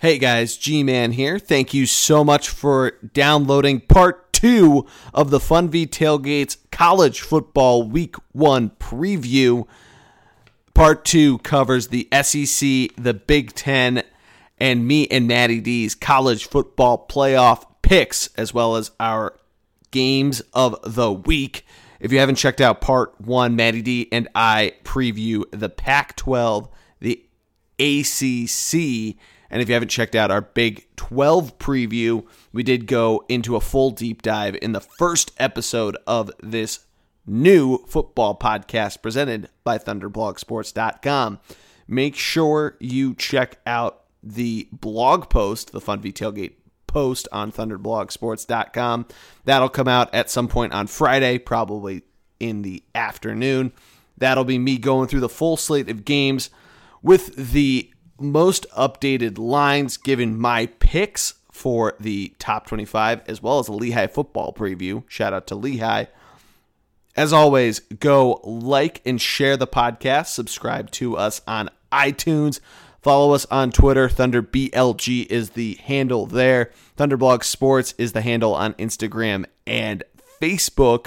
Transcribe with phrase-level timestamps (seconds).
[0.00, 1.38] Hey guys, G Man here.
[1.38, 8.16] Thank you so much for downloading part two of the Funvee Tailgates College Football Week
[8.32, 9.66] One preview.
[10.72, 14.02] Part two covers the SEC, the Big Ten,
[14.56, 19.38] and me and Matty D's college football playoff picks, as well as our
[19.90, 21.66] games of the week.
[22.00, 26.70] If you haven't checked out part one, Matty D and I preview the Pac 12,
[27.00, 27.22] the
[27.78, 29.18] ACC,
[29.50, 33.60] and if you haven't checked out our Big 12 preview, we did go into a
[33.60, 36.86] full deep dive in the first episode of this
[37.26, 41.40] new football podcast presented by ThunderblogSports.com.
[41.88, 46.54] Make sure you check out the blog post, the Funvee Tailgate
[46.86, 49.06] post on ThunderblogSports.com.
[49.44, 52.02] That'll come out at some point on Friday, probably
[52.38, 53.72] in the afternoon.
[54.18, 56.50] That'll be me going through the full slate of games
[57.02, 57.90] with the
[58.20, 64.06] most updated lines, given my picks for the top 25, as well as a Lehigh
[64.06, 65.02] football preview.
[65.08, 66.06] Shout out to Lehigh.
[67.16, 70.26] As always, go like and share the podcast.
[70.26, 72.60] Subscribe to us on iTunes.
[73.02, 74.08] Follow us on Twitter.
[74.08, 76.70] ThunderBLG is the handle there.
[76.96, 80.04] Thunderblog Sports is the handle on Instagram and
[80.40, 81.06] Facebook.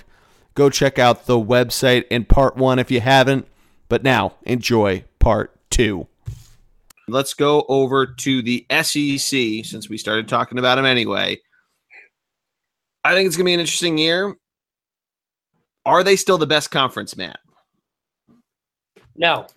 [0.55, 3.47] Go check out the website in part one if you haven't.
[3.89, 6.07] But now, enjoy part two.
[7.07, 11.39] Let's go over to the SEC since we started talking about them anyway.
[13.03, 14.35] I think it's going to be an interesting year.
[15.85, 17.39] Are they still the best conference, Matt?
[19.15, 19.47] No.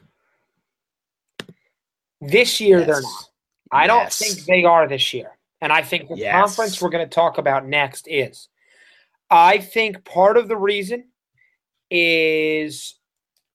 [2.21, 2.87] This year, yes.
[2.87, 3.25] they're not.
[3.71, 5.31] I don't think they are this year.
[5.61, 6.35] And I think the yes.
[6.35, 8.49] conference we're going to talk about next is.
[9.31, 11.05] I think part of the reason
[11.91, 12.95] is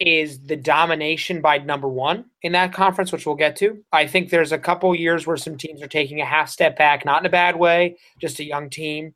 [0.01, 3.83] is the domination by number one in that conference, which we'll get to.
[3.91, 7.05] I think there's a couple years where some teams are taking a half step back,
[7.05, 9.13] not in a bad way, just a young team.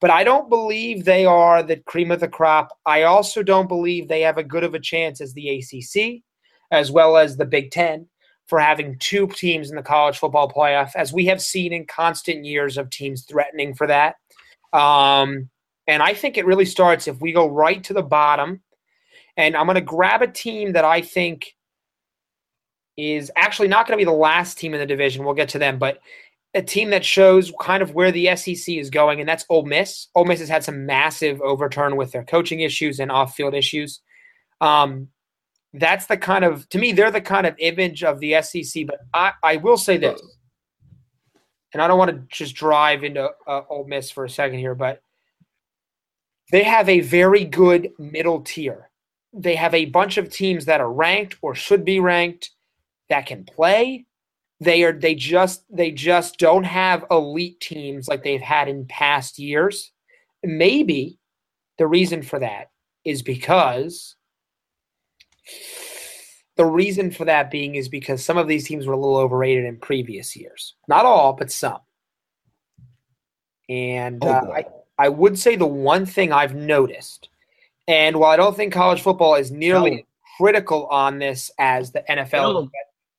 [0.00, 2.68] But I don't believe they are the cream of the crop.
[2.86, 6.22] I also don't believe they have a good of a chance as the ACC,
[6.70, 8.06] as well as the Big Ten,
[8.46, 12.44] for having two teams in the college football playoff, as we have seen in constant
[12.44, 14.14] years of teams threatening for that.
[14.72, 15.50] Um,
[15.88, 18.62] and I think it really starts if we go right to the bottom
[19.38, 21.54] and I'm going to grab a team that I think
[22.96, 25.24] is actually not going to be the last team in the division.
[25.24, 26.00] We'll get to them, but
[26.54, 30.08] a team that shows kind of where the SEC is going, and that's Ole Miss.
[30.16, 34.00] Ole Miss has had some massive overturn with their coaching issues and off-field issues.
[34.60, 35.08] Um,
[35.72, 38.86] that's the kind of to me they're the kind of image of the SEC.
[38.86, 40.20] But I, I will say this,
[41.72, 44.74] and I don't want to just drive into uh, Ole Miss for a second here,
[44.74, 45.00] but
[46.50, 48.87] they have a very good middle tier
[49.32, 52.50] they have a bunch of teams that are ranked or should be ranked
[53.08, 54.06] that can play.
[54.60, 59.38] They are they just they just don't have elite teams like they've had in past
[59.38, 59.92] years.
[60.42, 61.18] Maybe
[61.78, 62.70] the reason for that
[63.04, 64.16] is because
[66.56, 69.64] the reason for that being is because some of these teams were a little overrated
[69.64, 70.74] in previous years.
[70.88, 71.78] Not all, but some.
[73.68, 74.64] And oh, uh, I,
[74.98, 77.28] I would say the one thing I've noticed
[77.88, 80.02] and while I don't think college football is nearly no.
[80.36, 82.70] critical on this as the NFL, no.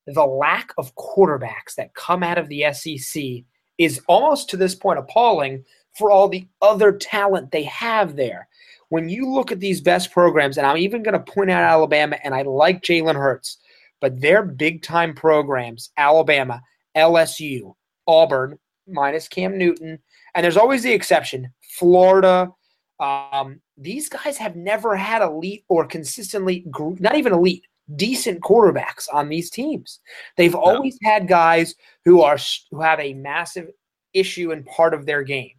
[0.06, 3.44] the lack of quarterbacks that come out of the SEC
[3.78, 5.64] is almost to this point appalling
[5.98, 8.46] for all the other talent they have there.
[8.90, 12.16] When you look at these best programs, and I'm even going to point out Alabama,
[12.22, 13.58] and I like Jalen Hurts,
[14.00, 16.62] but their big time programs, Alabama,
[16.96, 17.74] LSU,
[18.06, 19.98] Auburn, minus Cam Newton,
[20.34, 22.52] and there's always the exception, Florida,
[23.00, 26.64] um, these guys have never had elite or consistently,
[26.98, 27.64] not even elite,
[27.96, 30.00] decent quarterbacks on these teams.
[30.36, 30.60] They've no.
[30.60, 31.74] always had guys
[32.04, 32.38] who are
[32.70, 33.70] who have a massive
[34.12, 35.52] issue in part of their game.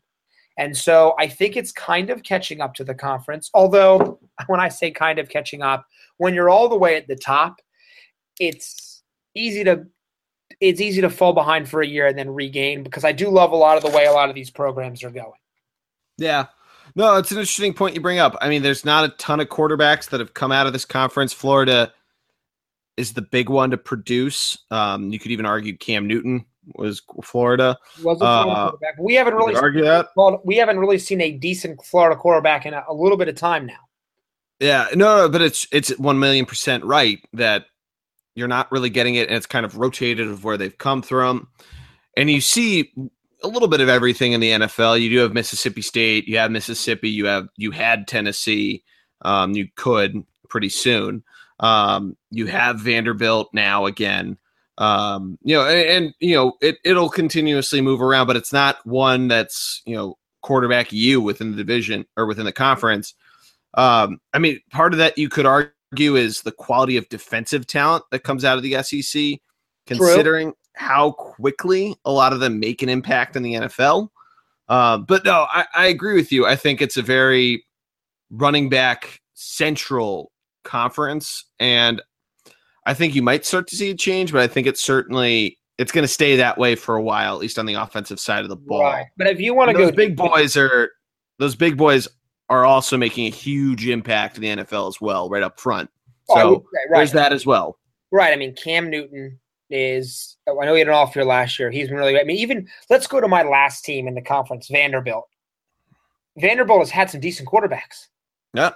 [0.58, 3.50] And so I think it's kind of catching up to the conference.
[3.54, 5.86] Although when I say kind of catching up,
[6.18, 7.60] when you're all the way at the top,
[8.40, 9.04] it's
[9.36, 9.86] easy to
[10.60, 13.52] it's easy to fall behind for a year and then regain because I do love
[13.52, 15.32] a lot of the way a lot of these programs are going.
[16.18, 16.48] Yeah.
[16.96, 18.36] No, it's an interesting point you bring up.
[18.42, 21.34] I mean, there's not a ton of quarterbacks that have come out of this conference.
[21.34, 21.92] Florida
[22.98, 24.58] is the big one to produce.
[24.70, 26.46] Um, you could even argue Cam Newton
[26.76, 27.78] was Florida.
[28.04, 30.08] Was Florida uh, We haven't really argue that.
[30.44, 33.66] We haven't really seen a decent Florida quarterback in a, a little bit of time
[33.66, 33.80] now.
[34.60, 37.66] Yeah, no, no, but it's it's one million percent right that
[38.36, 41.48] you're not really getting it, and it's kind of rotated of where they've come from.
[42.16, 42.94] And you see
[43.44, 45.02] a little bit of everything in the NFL.
[45.02, 48.84] You do have Mississippi State, you have Mississippi, you have you had Tennessee,
[49.22, 51.24] um, you could pretty soon.
[51.60, 54.38] Um, you have Vanderbilt now again.
[54.78, 58.86] Um, you know, and, and, you know, it it'll continuously move around, but it's not
[58.86, 63.14] one that's you know quarterback you within the division or within the conference.
[63.76, 68.06] Um, I mean, part of that you could argue is the quality of defensive talent
[68.12, 69.40] that comes out of the SEC,
[69.86, 70.58] considering True.
[70.74, 74.10] How quickly a lot of them make an impact in the NFL.
[74.70, 76.46] Uh, but no, I, I agree with you.
[76.46, 77.66] I think it's a very
[78.30, 80.32] running back central
[80.64, 82.02] conference, and
[82.86, 84.32] I think you might start to see a change.
[84.32, 87.42] But I think it's certainly it's going to stay that way for a while, at
[87.42, 88.84] least on the offensive side of the ball.
[88.84, 89.08] Right.
[89.18, 90.92] But if you want to go, those big boys are
[91.38, 92.08] those big boys
[92.50, 95.90] are also making a huge impact in the NFL as well, right up front.
[96.30, 96.88] Oh, so oh, right.
[96.92, 97.78] there's that as well.
[98.12, 98.32] Right.
[98.32, 99.40] I mean, Cam Newton
[99.72, 100.38] is.
[100.48, 101.72] I know he had an off year last year.
[101.72, 102.20] He's been really.
[102.20, 105.28] I mean, even let's go to my last team in the conference, Vanderbilt.
[106.38, 108.08] Vanderbilt has had some decent quarterbacks.
[108.54, 108.72] Yeah.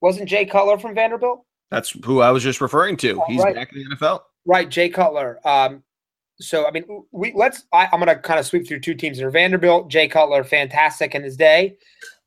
[0.00, 1.44] Wasn't Jay Cutler from Vanderbilt?
[1.70, 3.20] That's who I was just referring to.
[3.20, 3.54] Oh, He's right.
[3.54, 4.20] back in the NFL.
[4.46, 5.38] Right, Jay Cutler.
[5.46, 5.82] Um,
[6.40, 7.64] so I mean, we let's.
[7.72, 9.88] I, am going to kind of sweep through two teams are Vanderbilt.
[9.88, 11.76] Jay Cutler, fantastic in his day.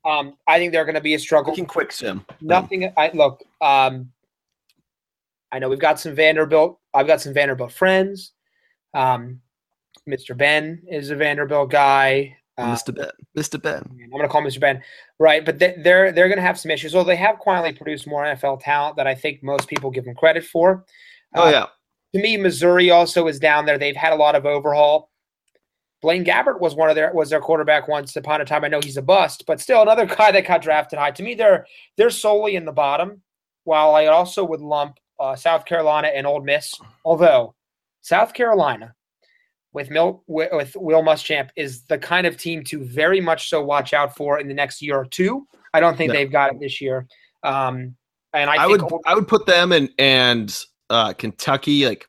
[0.04, 1.56] Um, I think they're going to be a struggle.
[1.56, 2.26] can quick sim.
[2.42, 2.92] Nothing.
[2.98, 3.44] I look.
[3.62, 4.12] Um,
[5.52, 6.80] I know we've got some Vanderbilt.
[6.94, 8.34] I've got some Vanderbilt friends.
[8.94, 9.42] Um,
[10.10, 10.38] Mr.
[10.38, 12.38] Ben is a Vanderbilt guy.
[12.58, 12.96] Uh, Mr.
[12.96, 13.10] Ben.
[13.38, 13.62] Mr.
[13.62, 13.84] Ben.
[13.90, 14.60] I'm going to call Mr.
[14.60, 14.82] Ben.
[15.20, 16.94] Right, but they, they're they're going to have some issues.
[16.94, 20.16] Well, they have quietly produced more NFL talent that I think most people give them
[20.16, 20.86] credit for.
[21.36, 21.66] Oh uh, yeah.
[22.14, 23.78] To me, Missouri also is down there.
[23.78, 25.10] They've had a lot of overhaul.
[26.02, 28.64] Blaine Gabbert was one of their was their quarterback once upon a time.
[28.64, 31.12] I know he's a bust, but still another guy that got drafted high.
[31.12, 31.66] To me, they're
[31.98, 33.22] they're solely in the bottom.
[33.64, 36.74] While I also would lump uh, South Carolina and Ole Miss,
[37.06, 37.54] although
[38.02, 38.96] South Carolina
[39.72, 43.94] with Mil, with Will Muschamp is the kind of team to very much so watch
[43.94, 45.48] out for in the next year or two.
[45.74, 46.18] I don't think no.
[46.18, 47.08] they've got it this year.
[47.44, 47.96] Um,
[48.34, 50.58] and I, I would I would put them and and
[50.90, 52.08] uh, Kentucky like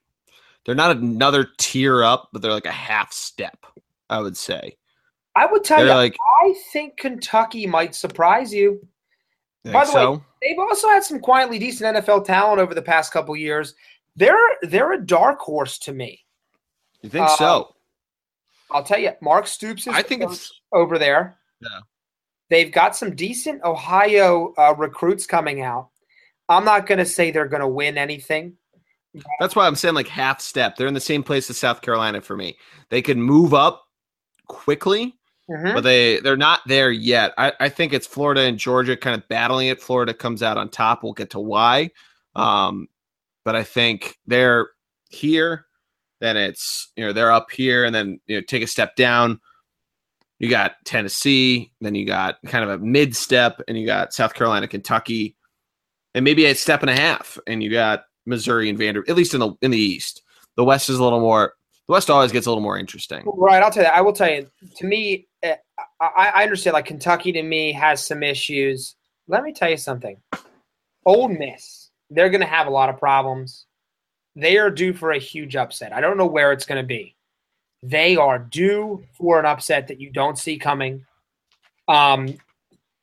[0.64, 3.66] they're not another tier up, but they're like a half step.
[4.08, 4.76] I would say.
[5.34, 8.86] I would tell they're you, like, I think Kentucky might surprise you.
[9.64, 10.12] By the so?
[10.12, 13.74] way, they've also had some quietly decent NFL talent over the past couple years.
[14.16, 16.24] They're they're a dark horse to me.
[17.02, 17.74] You think uh, so?
[18.70, 21.38] I'll tell you, Mark Stoops is I think it's over there.
[21.60, 21.80] Yeah.
[22.50, 25.88] They've got some decent Ohio uh, recruits coming out.
[26.48, 28.54] I'm not going to say they're going to win anything.
[29.40, 30.76] That's why I'm saying like half step.
[30.76, 32.56] They're in the same place as South Carolina for me.
[32.88, 33.84] They could move up
[34.48, 35.14] quickly,
[35.50, 35.74] mm-hmm.
[35.74, 37.32] but they they're not there yet.
[37.38, 39.82] I, I think it's Florida and Georgia kind of battling it.
[39.82, 41.02] Florida comes out on top.
[41.02, 41.90] We'll get to why.
[42.34, 42.88] Um,
[43.44, 44.70] but I think they're
[45.10, 45.66] here.
[46.20, 49.40] Then it's you know they're up here, and then you know take a step down.
[50.38, 54.34] You got Tennessee, then you got kind of a mid step, and you got South
[54.34, 55.36] Carolina, Kentucky,
[56.14, 59.34] and maybe a step and a half, and you got Missouri and Vanderbilt, at least
[59.34, 60.22] in the in the East.
[60.56, 61.54] The West is a little more.
[61.88, 63.24] The West always gets a little more interesting.
[63.26, 63.62] Right.
[63.62, 63.90] I'll tell you.
[63.90, 64.48] I will tell you.
[64.76, 65.56] To me, I,
[66.00, 66.74] I understand.
[66.74, 68.96] Like Kentucky, to me, has some issues.
[69.28, 70.16] Let me tell you something.
[71.04, 73.66] Ole Miss, they're going to have a lot of problems.
[74.36, 75.92] They are due for a huge upset.
[75.92, 77.16] I don't know where it's going to be.
[77.82, 81.04] They are due for an upset that you don't see coming.
[81.88, 82.38] Um.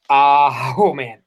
[0.10, 1.20] Uh, oh man,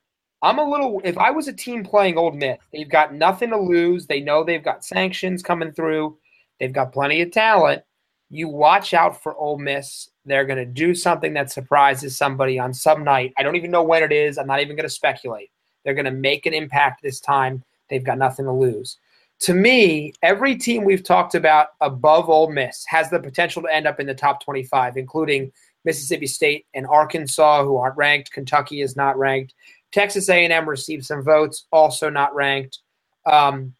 [0.43, 1.01] I'm a little.
[1.05, 4.07] If I was a team playing Ole Miss, they've got nothing to lose.
[4.07, 6.19] They know they've got sanctions coming through.
[6.59, 7.83] They've got plenty of talent.
[8.31, 10.09] You watch out for Ole Miss.
[10.25, 13.33] They're going to do something that surprises somebody on some night.
[13.37, 14.39] I don't even know when it is.
[14.39, 15.51] I'm not even going to speculate.
[15.85, 17.65] They're going to make an impact this time.
[17.91, 18.99] They've got nothing to lose.
[19.41, 23.89] To me, every team we've talked about above Ole Miss has the potential to end
[23.89, 25.51] up in the top 25, including
[25.85, 28.31] Mississippi State and Arkansas, who aren't ranked.
[28.31, 29.55] Kentucky is not ranked.
[29.91, 32.79] Texas A&M received some votes, also not ranked.
[33.27, 33.75] Um,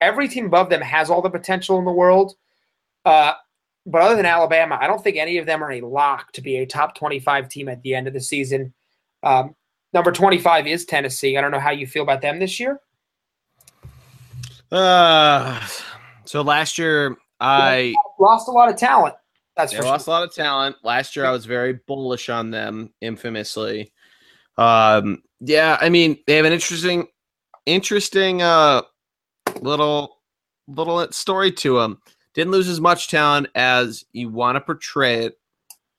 [0.00, 2.34] every team above them has all the potential in the world.
[3.04, 3.32] Uh,
[3.86, 6.58] but other than Alabama, I don't think any of them are a lock to be
[6.58, 8.72] a top 25 team at the end of the season.
[9.22, 9.54] Um,
[9.92, 11.36] number 25 is Tennessee.
[11.36, 12.80] I don't know how you feel about them this year.
[14.70, 15.60] Uh,
[16.24, 19.14] so last year I lost a lot of talent.
[19.56, 20.14] That's they lost sure.
[20.14, 20.76] a lot of talent.
[20.82, 23.92] Last year I was very bullish on them, infamously.
[24.56, 27.08] Um, yeah, I mean they have an interesting,
[27.66, 28.82] interesting uh
[29.60, 30.20] little
[30.68, 32.00] little story to them.
[32.34, 35.38] Didn't lose as much talent as you want to portray it.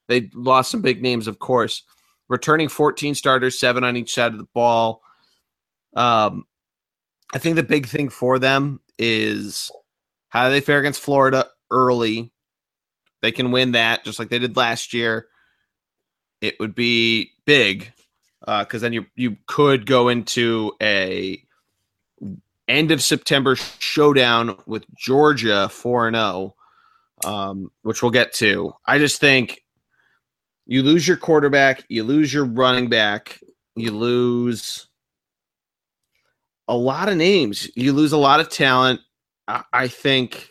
[0.08, 1.84] They lost some big names, of course.
[2.28, 5.02] Returning 14 starters, seven on each side of the ball.
[5.96, 6.46] Um,
[7.34, 9.72] I think the big thing for them is
[10.30, 12.32] how do they fare against Florida early?
[13.22, 15.28] They can win that just like they did last year.
[16.42, 17.94] It would be big
[18.42, 21.43] because uh, then you you could go into a
[22.68, 26.56] end of September showdown with Georgia 4 0,
[27.26, 28.74] um, which we'll get to.
[28.86, 29.64] I just think
[30.66, 33.40] you lose your quarterback, you lose your running back,
[33.76, 34.88] you lose
[36.68, 39.02] a lot of names, you lose a lot of talent.
[39.48, 40.50] I, I think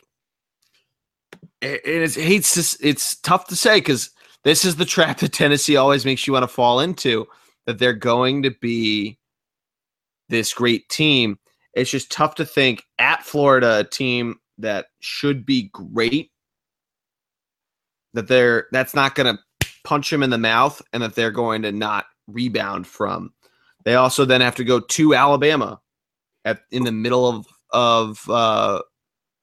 [1.63, 4.11] it, it's to, it's tough to say because
[4.45, 7.27] this is the trap that Tennessee always makes you want to fall into
[7.67, 9.19] that they're going to be
[10.29, 11.39] this great team.
[11.75, 16.31] It's just tough to think at Florida, a team that should be great,
[18.15, 21.63] that they're that's not going to punch them in the mouth and that they're going
[21.63, 23.33] to not rebound from.
[23.85, 25.81] They also then have to go to Alabama
[26.45, 28.83] at in the middle of of uh,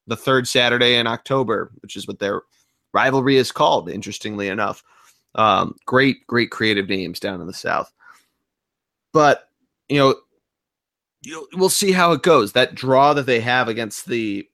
[0.08, 2.44] the third Saturday in October, which is what their
[2.94, 3.90] rivalry is called.
[3.90, 4.84] Interestingly enough,
[5.36, 7.92] um, great great creative names down in the South.
[9.14, 9.50] But
[9.90, 10.16] you know,
[11.54, 12.54] we'll see how it goes.
[12.54, 14.48] That draw that they have against the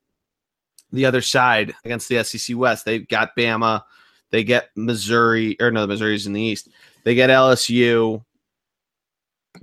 [0.92, 3.84] the other side against the SEC West, they've got Bama,
[4.32, 6.70] they get Missouri, or no, the Missouri's in the East.
[7.04, 8.24] They get LSU,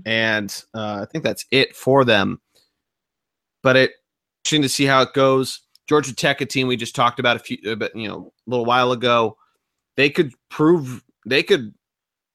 [0.04, 2.40] and uh, I think that's it for them.
[3.62, 3.92] But it
[4.44, 5.61] interesting to see how it goes.
[5.88, 8.64] Georgia Tech, a team we just talked about a few, but you know, a little
[8.64, 9.37] while ago,
[9.97, 11.75] they could prove they could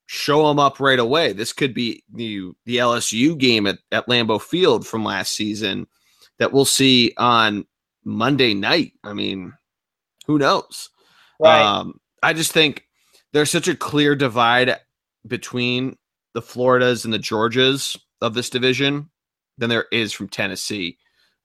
[0.08, 1.34] show them up right away.
[1.34, 5.88] This could be the the LSU game at, at Lambeau Field from last season
[6.40, 7.66] that we'll see on
[8.04, 8.94] Monday night.
[9.04, 9.54] I mean,
[10.26, 10.90] who knows?
[11.40, 11.62] Right.
[11.62, 12.86] Um, I just think
[13.34, 14.78] there's such a clear divide
[15.28, 15.98] between
[16.34, 19.10] the Floridas and the Georgias of this division
[19.58, 20.98] than there is from Tennessee.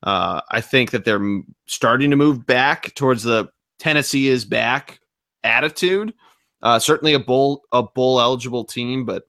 [0.03, 5.01] Uh, I think that they're starting to move back towards the Tennessee is back
[5.45, 6.15] attitude.
[6.63, 9.25] Uh, certainly a bowl a bowl eligible team, but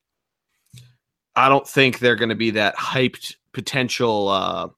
[1.36, 4.70] I don't think they're going to be that hyped potential uh,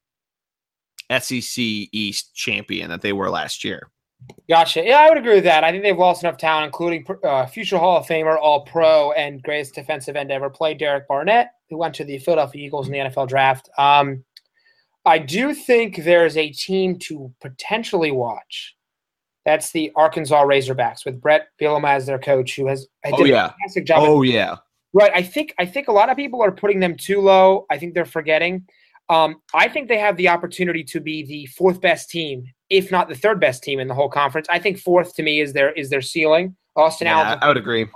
[1.19, 3.89] SEC East champion that they were last year.
[4.47, 4.83] Gotcha.
[4.83, 5.63] Yeah, I would agree with that.
[5.63, 9.43] I think they've lost enough talent, including uh, future Hall of Famer, All Pro, and
[9.43, 12.99] greatest defensive end ever played, Derek Barnett, who went to the Philadelphia Eagles in the
[12.99, 13.69] NFL draft.
[13.77, 14.23] Um,
[15.05, 18.74] I do think there's a team to potentially watch
[19.45, 23.49] that's the Arkansas Razorbacks with Bret Bielema as their coach, who has oh, yeah.
[23.49, 23.99] fantastic job.
[24.01, 24.55] Oh yeah,
[24.93, 25.11] right.
[25.13, 27.65] I think I think a lot of people are putting them too low.
[27.69, 28.65] I think they're forgetting.
[29.07, 33.07] Um, I think they have the opportunity to be the fourth best team, if not
[33.07, 34.47] the third best team in the whole conference.
[34.49, 36.55] I think fourth to me is their is their ceiling.
[36.75, 37.39] Austin yeah, Allen.
[37.41, 37.87] I would agree.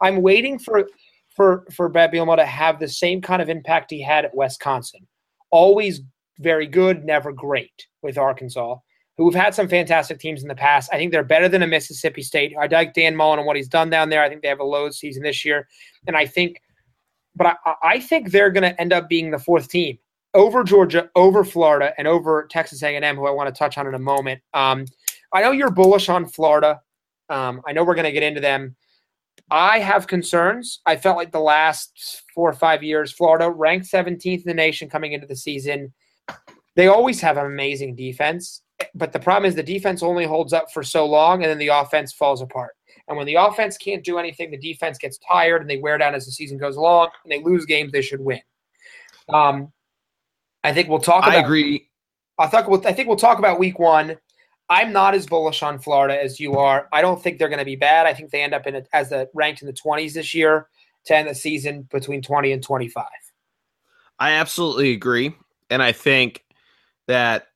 [0.00, 0.88] I'm waiting for
[1.36, 5.06] for for Bret Bielema to have the same kind of impact he had at Wisconsin.
[5.50, 6.00] Always
[6.38, 8.76] very good, never great with Arkansas
[9.16, 10.90] who've had some fantastic teams in the past.
[10.92, 12.54] I think they're better than a Mississippi State.
[12.60, 14.22] I like Dan Mullen and what he's done down there.
[14.22, 15.68] I think they have a low season this year,
[16.06, 16.60] and I think,
[17.36, 19.98] but I, I think they're going to end up being the fourth team
[20.34, 23.94] over Georgia, over Florida, and over Texas A&M, who I want to touch on in
[23.94, 24.42] a moment.
[24.52, 24.84] Um,
[25.32, 26.80] I know you're bullish on Florida.
[27.28, 28.76] Um, I know we're going to get into them.
[29.50, 30.80] I have concerns.
[30.86, 34.88] I felt like the last four or five years, Florida ranked 17th in the nation
[34.88, 35.92] coming into the season.
[36.76, 38.62] They always have an amazing defense
[38.94, 41.68] but the problem is the defense only holds up for so long and then the
[41.68, 42.72] offense falls apart.
[43.08, 46.14] And when the offense can't do anything, the defense gets tired and they wear down
[46.14, 48.40] as the season goes along and they lose games they should win.
[49.28, 49.72] Um,
[50.62, 51.90] I think we'll talk about I agree.
[52.38, 54.16] I thought we'll, I think we'll talk about week one.
[54.70, 56.88] I'm not as bullish on Florida as you are.
[56.92, 58.06] I don't think they're going to be bad.
[58.06, 60.68] I think they end up in a, as the ranked in the 20s this year
[61.06, 63.04] to end the season between 20 and 25.
[64.18, 65.34] I absolutely agree.
[65.68, 66.44] And I think
[67.08, 67.48] that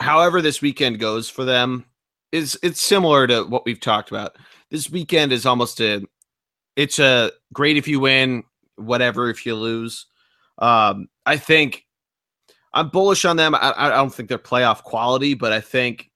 [0.00, 1.84] however this weekend goes for them
[2.32, 4.36] is it's similar to what we've talked about.
[4.70, 6.02] This weekend is almost a
[6.76, 8.44] it's a great if you win,
[8.76, 10.06] whatever if you lose.
[10.58, 11.86] Um, I think
[12.72, 13.54] I'm bullish on them.
[13.54, 16.10] I, I don't think they're playoff quality, but I think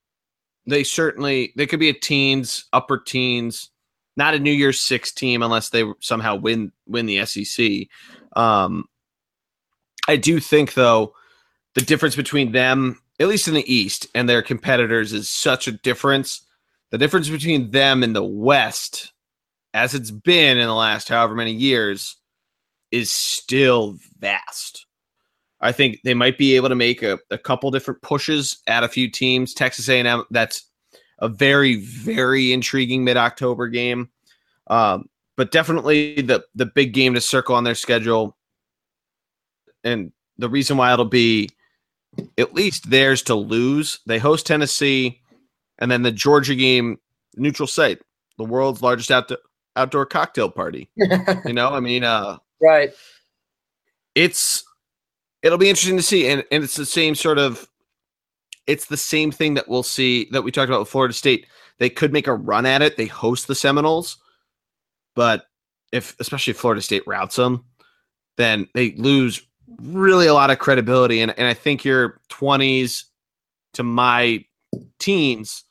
[0.65, 3.69] they certainly they could be a teens, upper teens,
[4.17, 7.87] not a New Year's Six team unless they somehow win win the SEC.
[8.35, 8.85] Um,
[10.07, 11.13] I do think though
[11.73, 15.71] the difference between them at least in the East, and their competitors is such a
[15.71, 16.45] difference.
[16.91, 19.13] The difference between them and the West,
[19.73, 22.17] as it's been in the last however many years,
[22.91, 24.85] is still vast.
[25.61, 28.89] I think they might be able to make a, a couple different pushes at a
[28.89, 29.53] few teams.
[29.53, 30.69] Texas A&M, that's
[31.19, 34.09] a very, very intriguing mid-October game.
[34.67, 38.37] Um, but definitely the the big game to circle on their schedule.
[39.83, 41.49] And the reason why it'll be
[42.37, 43.99] at least theirs to lose.
[44.05, 45.21] They host Tennessee,
[45.79, 46.99] and then the Georgia game,
[47.35, 47.99] neutral site,
[48.37, 49.37] the world's largest outdoor
[49.75, 50.89] outdoor cocktail party.
[50.95, 52.91] you know, I mean, uh, right.
[54.13, 54.63] It's
[55.43, 57.67] it'll be interesting to see, and, and it's the same sort of
[58.67, 61.45] it's the same thing that we'll see that we talked about with Florida State.
[61.77, 62.97] They could make a run at it.
[62.97, 64.17] They host the Seminoles,
[65.15, 65.45] but
[65.91, 67.65] if especially if Florida State routes them,
[68.37, 69.41] then they lose
[69.81, 71.21] really a lot of credibility.
[71.21, 73.03] And, and I think your 20s
[73.73, 74.45] to my
[74.99, 75.63] teens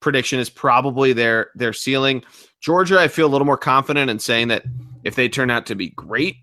[0.00, 2.22] prediction is probably their their ceiling.
[2.60, 4.64] Georgia, I feel a little more confident in saying that
[5.04, 6.36] if they turn out to be great,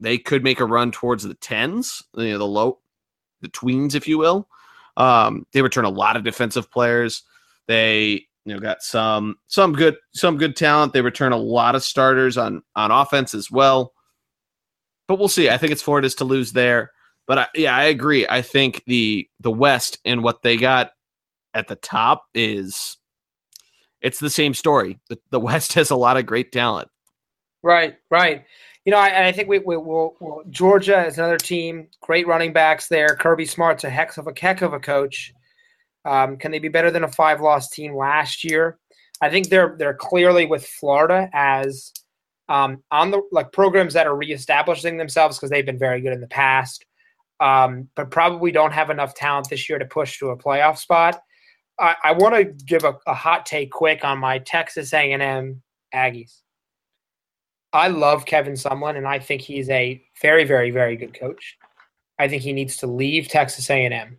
[0.00, 2.78] they could make a run towards the tens, you know, the low,
[3.40, 4.48] the tweens, if you will.
[4.96, 7.22] Um, they return a lot of defensive players.
[7.66, 10.92] They you know got some some good some good talent.
[10.92, 13.92] They return a lot of starters on on offense as well.
[15.08, 15.50] But we'll see.
[15.50, 16.92] I think it's Florida's to lose there.
[17.26, 18.26] But I, yeah, I agree.
[18.28, 20.92] I think the the West and what they got
[21.54, 22.96] at the top is
[24.00, 24.98] it's the same story.
[25.08, 26.88] The, the West has a lot of great talent.
[27.62, 28.44] Right, right.
[28.84, 30.14] You know, I, I think we, we will.
[30.20, 31.88] We'll, Georgia is another team.
[32.00, 33.16] Great running backs there.
[33.16, 35.32] Kirby Smart's a heck of a heck of a coach.
[36.04, 38.78] Um, can they be better than a five loss team last year?
[39.20, 41.92] I think they're they're clearly with Florida as
[42.48, 46.20] um, on the like programs that are reestablishing themselves because they've been very good in
[46.20, 46.84] the past,
[47.40, 51.20] um, but probably don't have enough talent this year to push to a playoff spot.
[51.78, 55.62] I, I want to give a, a hot take quick on my Texas A&M
[55.94, 56.40] Aggies.
[57.72, 61.58] I love Kevin Sumlin, and I think he's a very, very, very good coach.
[62.18, 64.18] I think he needs to leave Texas A&M.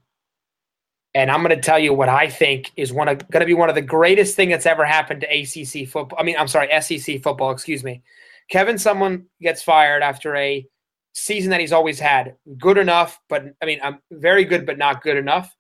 [1.16, 3.70] And I'm going to tell you what I think is one going to be one
[3.70, 6.18] of the greatest thing that's ever happened to ACC football.
[6.20, 7.52] I mean, I'm sorry, SEC football.
[7.52, 8.04] Excuse me.
[8.52, 10.66] Kevin Sumlin gets fired after a
[11.14, 12.36] season that he's always had.
[12.60, 15.56] Good enough, but I mean, I'm very good, but not good enough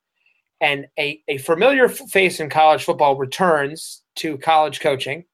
[0.62, 5.26] and a, a familiar face in college football returns to college coaching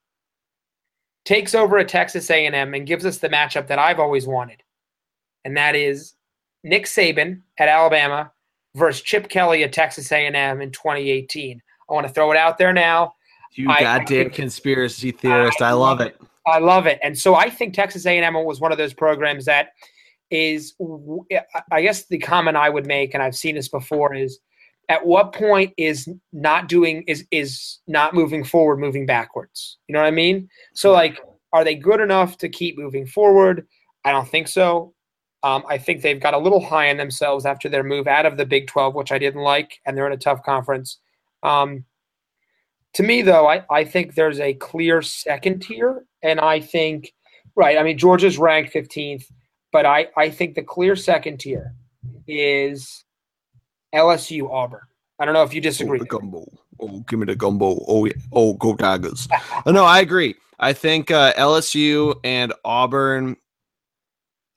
[1.23, 4.61] takes over at texas a&m and gives us the matchup that i've always wanted
[5.43, 6.13] and that is
[6.63, 8.31] nick saban at alabama
[8.75, 12.73] versus chip kelly at texas a&m in 2018 i want to throw it out there
[12.73, 13.13] now.
[13.53, 15.61] You I, goddamn I conspiracy theorist.
[15.61, 16.19] I, I love it.
[16.45, 16.99] I love it.
[17.01, 19.69] And so i think texas a&m was one of those programs that
[20.31, 20.73] is
[21.71, 24.39] i guess the comment i would make and i've seen this before is
[24.89, 29.77] at what point is not doing is is not moving forward moving backwards?
[29.87, 30.49] You know what i mean?
[30.73, 31.19] So like
[31.53, 33.67] are they good enough to keep moving forward?
[34.03, 34.93] I don't think so
[35.45, 38.37] um, i think they've got a little high on themselves after their move out of
[38.37, 40.97] the big 12 which i didn't like and they're in a tough conference
[41.43, 41.85] um,
[42.93, 47.13] to me though I, I think there's a clear second tier and i think
[47.55, 49.25] right i mean georgia's ranked 15th
[49.71, 51.73] but i, I think the clear second tier
[52.27, 53.05] is
[53.95, 54.81] LSU Auburn.
[55.19, 55.99] I don't know if you disagree.
[55.99, 56.45] Oh, the gumbo.
[56.79, 57.83] Oh, give me the gumbo.
[57.87, 58.13] Oh, yeah.
[58.33, 59.27] oh, go Tigers.
[59.65, 60.35] No, I agree.
[60.59, 63.37] I think uh, LSU and Auburn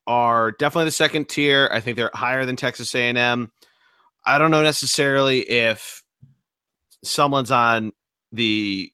[0.09, 1.69] are definitely the second tier.
[1.71, 3.53] I think they're higher than Texas A&M.
[4.27, 6.03] I don't know necessarily if
[7.05, 7.93] someone's on
[8.33, 8.91] the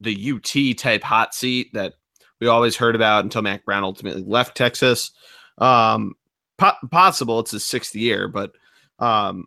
[0.00, 1.94] the UT type hot seat that
[2.40, 5.10] we always heard about until Mack Brown ultimately left Texas.
[5.58, 6.14] Um,
[6.56, 8.52] po- possible it's his sixth year, but
[8.98, 9.44] um,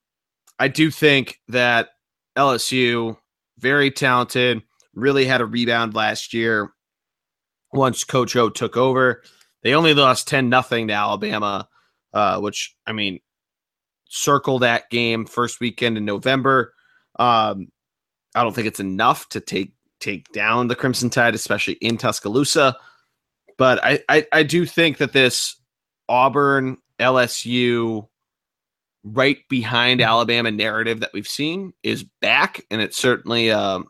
[0.60, 1.89] I do think that
[2.38, 3.17] LSU,
[3.58, 4.62] very talented,
[4.93, 6.72] really had a rebound last year
[7.72, 9.24] once Coach O took over.
[9.63, 11.67] They only lost 10 nothing to Alabama,
[12.13, 13.19] uh, which, I mean,
[14.10, 16.73] circle that game first weekend in November.
[17.17, 17.69] Um,
[18.36, 22.76] I don't think it's enough to take take down the Crimson Tide, especially in Tuscaloosa.
[23.58, 25.56] But I, I, I do think that this
[26.10, 28.08] Auburn LSU
[29.04, 33.86] right behind Alabama narrative that we've seen is back, and it certainly um,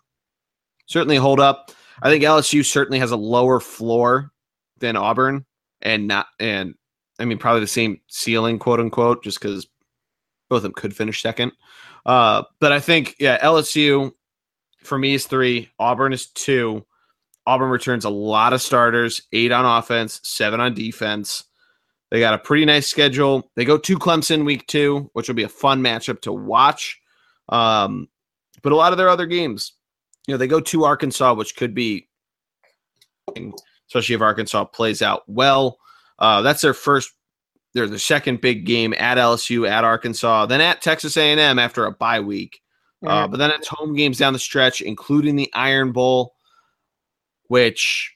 [0.88, 1.72] certainly hold up.
[2.02, 4.32] I think LSU certainly has a lower floor
[4.80, 5.46] than Auburn,
[5.84, 6.74] and not and
[7.20, 9.68] I mean probably the same ceiling, quote unquote, just because
[10.50, 11.52] both of them could finish second.
[12.06, 14.12] Uh, but I think yeah, LSU
[14.84, 16.86] for me is three, Auburn is two.
[17.46, 21.44] Auburn returns a lot of starters, eight on offense, seven on defense.
[22.10, 23.50] They got a pretty nice schedule.
[23.56, 27.02] They go to Clemson week two, which will be a fun matchup to watch.
[27.50, 28.08] Um,
[28.62, 29.74] but a lot of their other games,
[30.28, 32.08] you know, they go to Arkansas, which could be,
[33.94, 35.78] especially if Arkansas plays out well.
[36.18, 37.12] Uh, that's their first,
[37.76, 41.92] their the second big game at LSU, at Arkansas, then at Texas A&M after a
[41.92, 42.60] bye week.
[43.06, 46.36] Uh, but then it's home games down the stretch, including the Iron Bowl,
[47.48, 48.16] which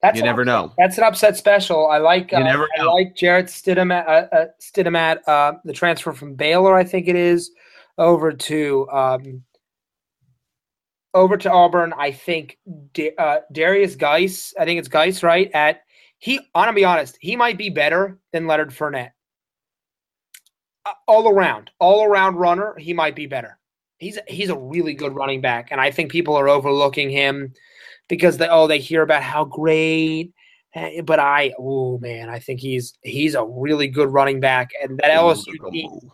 [0.00, 0.46] that's you never upset.
[0.46, 0.72] know.
[0.78, 1.88] That's an upset special.
[1.88, 2.32] I like.
[2.32, 2.66] Uh, never.
[2.78, 7.16] I like Jarrett Stidham, uh, uh, Stidham uh, the transfer from Baylor, I think it
[7.16, 7.50] is,
[7.98, 9.44] over to um,
[11.14, 11.92] over to Auburn.
[11.96, 12.58] I think
[12.92, 14.54] D- uh, Derrius Guice.
[14.58, 15.50] I think it's Guice, right?
[15.54, 15.82] At
[16.18, 16.38] he.
[16.54, 17.18] I'm gonna be honest.
[17.20, 19.12] He might be better than Leonard Fournette.
[21.06, 23.58] all around, all around runner, he might be better.
[23.98, 27.52] He's he's a really good running back, and I think people are overlooking him
[28.08, 30.32] because they oh they hear about how great.
[30.74, 34.98] Eh, but I oh man, I think he's he's a really good running back, and
[34.98, 36.10] that LSU.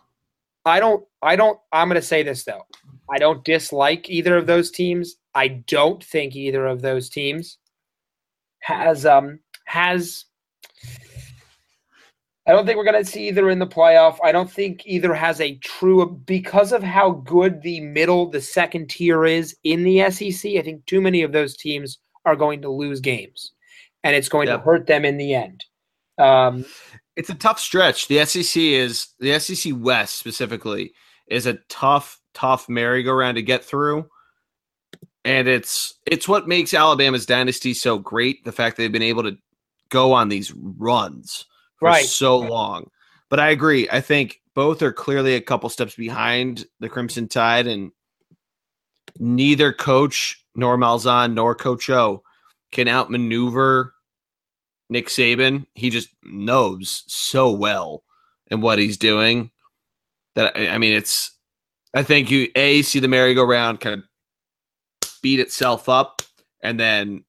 [0.65, 2.65] I don't I don't I'm going to say this though.
[3.09, 5.15] I don't dislike either of those teams.
[5.33, 7.57] I don't think either of those teams
[8.61, 10.25] has um has
[12.47, 14.17] I don't think we're going to see either in the playoff.
[14.23, 18.89] I don't think either has a true because of how good the middle, the second
[18.89, 20.51] tier is in the SEC.
[20.51, 23.51] I think too many of those teams are going to lose games,
[24.03, 24.59] and it's going yep.
[24.59, 25.63] to hurt them in the end.
[26.19, 26.65] Um,
[27.15, 28.07] it's a tough stretch.
[28.07, 30.93] The SEC is the SEC West specifically
[31.27, 34.07] is a tough, tough merry-go-round to get through,
[35.23, 38.43] and it's it's what makes Alabama's dynasty so great.
[38.45, 39.37] The fact they've been able to
[39.89, 41.45] go on these runs
[41.79, 42.05] for right.
[42.05, 42.89] so long.
[43.29, 43.89] But I agree.
[43.89, 47.91] I think both are clearly a couple steps behind the Crimson Tide, and
[49.17, 52.23] neither coach nor Malzahn nor Coach O
[52.71, 53.93] can outmaneuver
[54.89, 55.65] Nick Saban.
[55.73, 58.03] He just knows so well
[58.51, 59.49] and what he's doing
[60.35, 61.31] that I mean, it's.
[61.95, 66.21] I think you a see the merry-go-round kind of beat itself up,
[66.61, 67.23] and then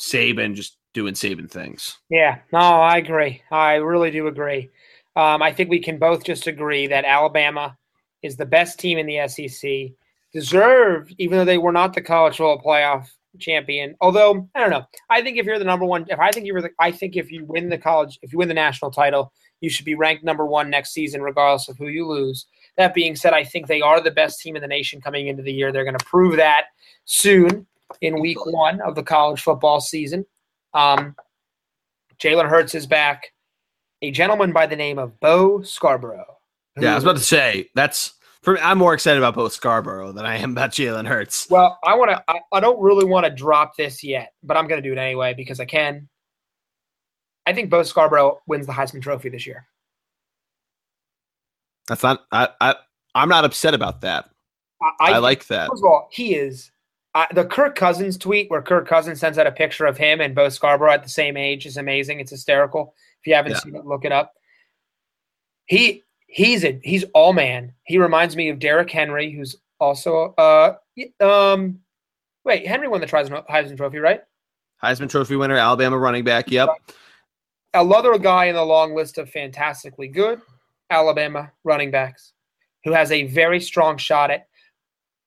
[0.00, 1.98] Saban just doing Saban things.
[2.10, 3.42] Yeah, no, I agree.
[3.50, 4.70] I really do agree.
[5.16, 7.76] Um, I think we can both just agree that Alabama
[8.22, 9.96] is the best team in the SEC,
[10.32, 13.94] deserved, even though they were not the college football playoff champion.
[14.00, 16.62] Although I don't know, I think if you're the number one, if I think you're
[16.62, 19.70] the, I think if you win the college, if you win the national title, you
[19.70, 22.46] should be ranked number one next season, regardless of who you lose.
[22.76, 25.42] That being said, I think they are the best team in the nation coming into
[25.42, 25.70] the year.
[25.70, 26.64] They're going to prove that
[27.04, 27.66] soon
[28.00, 30.26] in week one of the college football season.
[30.72, 31.14] Um,
[32.18, 33.32] Jalen Hurts is back.
[34.02, 36.36] A gentleman by the name of Bo Scarborough.
[36.78, 40.12] Yeah, I was about to say that's for me, I'm more excited about Bo Scarborough
[40.12, 41.46] than I am about Jalen Hurts.
[41.48, 42.22] Well, I want to.
[42.28, 44.98] I, I don't really want to drop this yet, but I'm going to do it
[44.98, 46.08] anyway because I can.
[47.46, 49.66] I think Bo Scarborough wins the Heisman Trophy this year.
[51.88, 52.24] That's not.
[52.32, 52.48] I.
[52.60, 52.74] I
[53.14, 54.28] I'm not upset about that.
[55.00, 55.68] I, I, like that.
[55.70, 56.70] First of all, he is
[57.14, 60.34] uh, the Kirk Cousins tweet where Kirk Cousins sends out a picture of him and
[60.34, 62.20] Bo Scarborough at the same age is amazing.
[62.20, 62.94] It's hysterical.
[63.20, 63.58] If you haven't yeah.
[63.58, 64.34] seen it, look it up.
[65.66, 67.72] He he's a he's all man.
[67.84, 70.74] He reminds me of Derrick Henry, who's also uh
[71.20, 71.80] um
[72.44, 74.22] wait Henry won the Heisman Trophy, right?
[74.82, 76.50] Heisman Trophy winner, Alabama running back.
[76.50, 76.68] Yep.
[77.72, 80.42] Another guy in the long list of fantastically good
[80.90, 82.32] Alabama running backs
[82.84, 84.46] who has a very strong shot at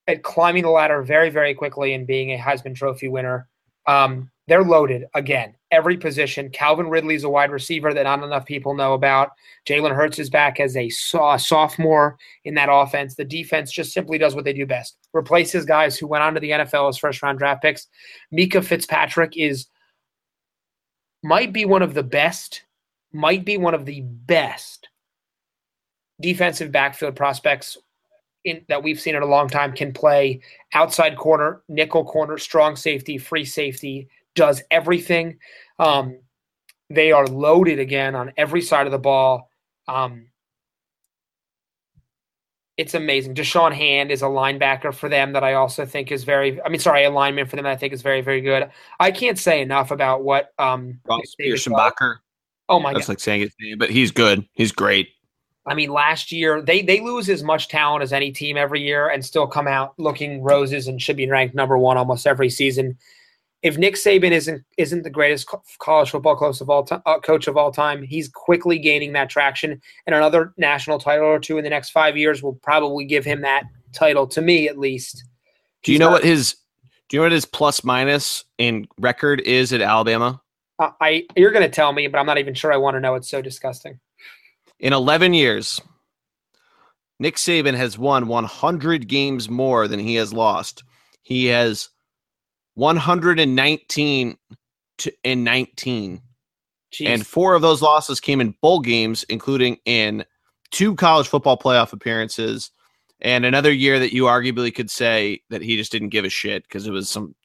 [0.08, 3.50] at climbing the ladder very, very quickly and being a Heisman Trophy winner.
[3.88, 6.50] Um, they're loaded again, every position.
[6.50, 9.32] Calvin Ridley's a wide receiver that not enough people know about.
[9.68, 13.16] Jalen Hurts is back as a sophomore in that offense.
[13.16, 16.40] The defense just simply does what they do best replaces guys who went on to
[16.40, 17.88] the NFL as first round draft picks.
[18.34, 19.68] Minkah Fitzpatrick is
[21.24, 22.64] might be one of the best,
[23.12, 24.88] might be one of the best
[26.20, 27.78] defensive backfield prospects
[28.44, 30.42] in, that we've seen in a long time can play
[30.74, 35.38] outside corner, nickel corner, strong safety, free safety, does everything.
[35.80, 36.20] Um,
[36.90, 39.50] they are loaded again on every side of the ball.
[39.88, 40.28] Um,
[42.78, 43.34] it's amazing.
[43.34, 46.62] Da'Shawn Hand is a linebacker for them that I also think is very.
[46.62, 48.70] I mean, sorry, a lineman for them that I think is very, very good.
[49.00, 52.18] I can't say enough about what um Ross Pierschenbacher.
[52.70, 54.48] Oh my That's god, that's like saying his name, but he's good.
[54.54, 55.10] He's great.
[55.68, 59.10] I mean, last year they they lose as much talent as any team every year
[59.10, 62.98] and still come out looking roses and should be ranked number one almost every season.
[63.64, 65.50] If Nick Saban isn't isn't the greatest
[65.80, 69.30] college football coach of all time, uh, coach of all time, he's quickly gaining that
[69.30, 73.26] traction, and another national title or two in the next five years will probably give
[73.26, 74.26] him that title.
[74.28, 75.26] To me, at least.
[75.84, 76.56] Do you know not, what his
[77.10, 80.40] Do you know what his plus minus in record is at Alabama?
[80.80, 83.02] Uh, I you're going to tell me, but I'm not even sure I want to
[83.02, 83.16] know.
[83.16, 84.00] It's so disgusting.
[84.80, 85.82] In 11 years,
[87.20, 90.84] Nick Saban has won 100 games more than he has lost.
[91.24, 91.90] He has
[92.76, 94.38] 119
[95.00, 96.22] to in 19.
[96.94, 97.08] Jeez.
[97.08, 100.24] And four of those losses came in bowl games, including in
[100.72, 102.72] two college football playoff appearances
[103.20, 106.64] and another year that you arguably could say that he just didn't give a shit
[106.64, 107.36] because it was some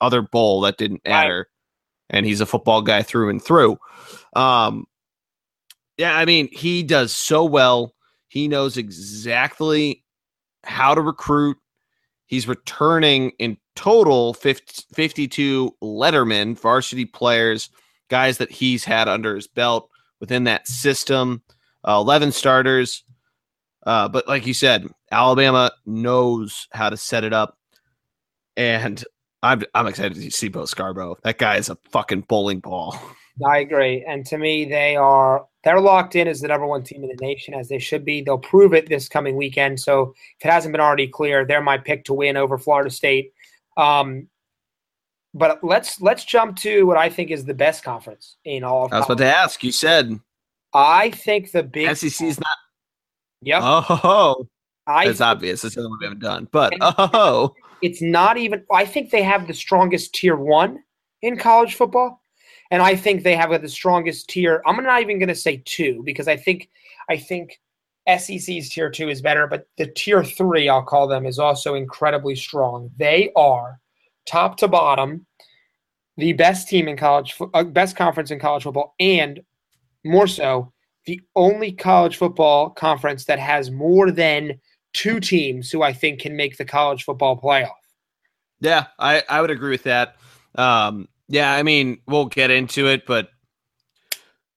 [0.00, 1.38] other bowl that didn't matter.
[1.38, 2.16] Right.
[2.16, 3.78] And he's a football guy through and through.
[4.34, 4.86] Um,
[6.00, 7.94] yeah, I mean, he does so well.
[8.28, 10.02] He knows exactly
[10.64, 11.58] how to recruit.
[12.24, 17.68] He's returning in total 50, 52 Letterman varsity players,
[18.08, 21.42] guys that he's had under his belt within that system.
[21.86, 23.04] Uh, 11 starters.
[23.84, 27.58] Uh, but like you said, Alabama knows how to set it up,
[28.56, 29.04] and
[29.42, 31.16] I'm I'm excited to see Bo Scarborough.
[31.24, 32.98] That guy is a fucking bowling ball.
[33.46, 37.02] I agree, and to me, they are they're locked in as the number one team
[37.02, 38.22] in the nation, as they should be.
[38.22, 39.78] They'll prove it this coming weekend.
[39.80, 43.32] So if it hasn't been already clear, they're my pick to win over Florida State.
[43.76, 44.28] Um,
[45.34, 48.86] but let's let's jump to what I think is the best conference in all.
[48.86, 49.62] Of I was about to ask.
[49.62, 50.18] You said.
[50.72, 52.56] I think the big SEC is not.
[53.42, 53.60] Yep.
[53.62, 54.46] Oh,
[54.86, 55.64] I it's obvious.
[55.64, 56.48] It's the only one we haven't done.
[56.50, 58.64] But oh, it's not even.
[58.72, 60.82] I think they have the strongest tier one
[61.22, 62.22] in college football,
[62.70, 64.62] and I think they have the strongest tier.
[64.66, 66.68] I'm not even going to say two because I think
[67.08, 67.60] I think
[68.08, 72.36] SEC's tier two is better, but the tier three, I'll call them, is also incredibly
[72.36, 72.90] strong.
[72.96, 73.80] They are
[74.26, 75.26] top to bottom,
[76.16, 79.40] the best team in college, uh, best conference in college football, and
[80.04, 80.72] more so,
[81.06, 84.60] the only college football conference that has more than
[84.92, 87.70] two teams who I think can make the college football playoff.
[88.60, 90.16] Yeah, I, I would agree with that.
[90.54, 93.28] Um, yeah, I mean, we'll get into it, but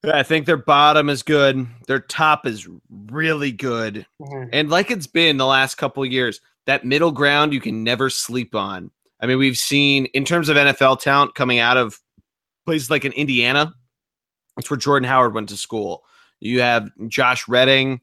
[0.04, 1.68] I think their bottom is good.
[1.88, 4.06] Their top is really good.
[4.20, 4.50] Mm-hmm.
[4.52, 8.56] And like it's been the last couple years, that middle ground you can never sleep
[8.56, 8.90] on.
[9.22, 12.00] I mean, we've seen in terms of NFL talent coming out of
[12.66, 13.74] places like in Indiana,
[14.58, 16.04] that's where Jordan Howard went to school.
[16.40, 18.02] You have Josh Redding,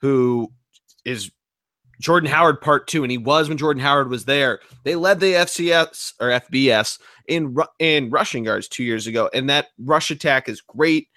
[0.00, 0.52] who
[1.04, 1.32] is
[2.04, 4.60] Jordan Howard part two, and he was when Jordan Howard was there.
[4.82, 9.68] They led the FCS or FBS in in rushing yards two years ago, and that
[9.78, 11.08] rush attack is great.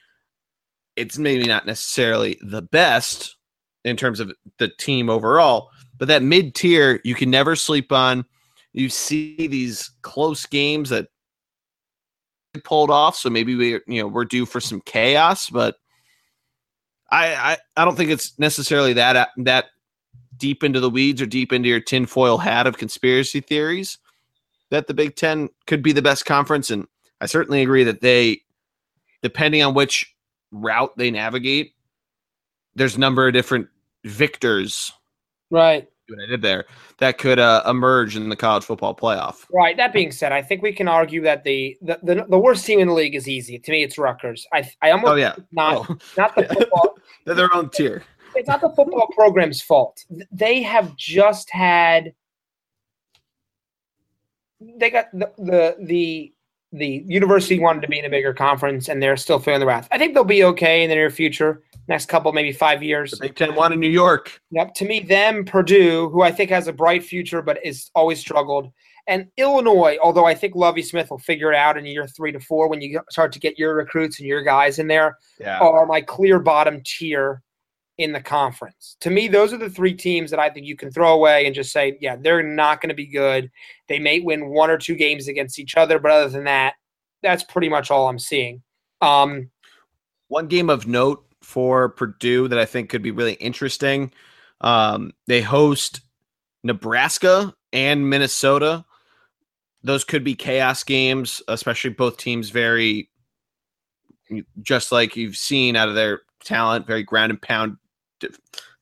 [0.95, 3.35] It's maybe not necessarily the best
[3.83, 8.25] in terms of the team overall, but that mid tier you can never sleep on
[8.71, 11.07] you see these close games that
[12.63, 13.15] pulled off.
[13.15, 15.49] So maybe we, you know, we're due for some chaos.
[15.49, 15.75] But
[17.09, 19.65] I, I, I don't think it's necessarily that that
[20.37, 23.97] deep into the weeds or deep into your tinfoil hat of conspiracy theories
[24.69, 26.69] that the Big Ten could be the best conference.
[26.69, 26.87] And
[27.21, 28.41] I certainly agree that they,
[29.21, 30.13] depending on which
[30.51, 31.73] route they navigate,
[32.75, 33.67] there's a number of different
[34.03, 34.91] victors.
[35.49, 36.65] Right what I did there
[36.99, 39.45] that could uh, emerge in the college football playoff.
[39.51, 39.75] Right.
[39.77, 42.79] That being said, I think we can argue that the the, the, the worst team
[42.79, 43.59] in the league is easy.
[43.59, 44.47] To me, it's Rutgers.
[44.53, 45.97] I I almost oh yeah not oh.
[46.17, 46.97] not the football.
[47.25, 48.03] They're their own tier.
[48.37, 50.05] It's not the football program's fault.
[50.31, 52.13] They have just had.
[54.59, 56.33] They got the the the
[56.71, 59.87] the university wanted to be in a bigger conference, and they're still feeling the wrath.
[59.91, 63.11] I think they'll be okay in the near future next couple, maybe five years.
[63.11, 64.41] The Big Ten won in New York.
[64.51, 64.73] Yep.
[64.75, 68.71] To me, them, Purdue, who I think has a bright future but is always struggled,
[69.07, 72.39] and Illinois, although I think Lovie Smith will figure it out in year three to
[72.39, 75.59] four when you start to get your recruits and your guys in there, yeah.
[75.59, 77.41] are my clear bottom tier
[77.97, 78.95] in the conference.
[79.01, 81.55] To me, those are the three teams that I think you can throw away and
[81.55, 83.49] just say, yeah, they're not going to be good.
[83.87, 86.75] They may win one or two games against each other, but other than that,
[87.23, 88.61] that's pretty much all I'm seeing.
[89.01, 89.49] Um,
[90.27, 94.11] one game of note for Purdue that I think could be really interesting.
[94.61, 96.01] Um, they host
[96.63, 98.85] Nebraska and Minnesota.
[99.83, 103.09] Those could be chaos games, especially both teams very,
[104.61, 107.77] just like you've seen out of their talent, very ground and pound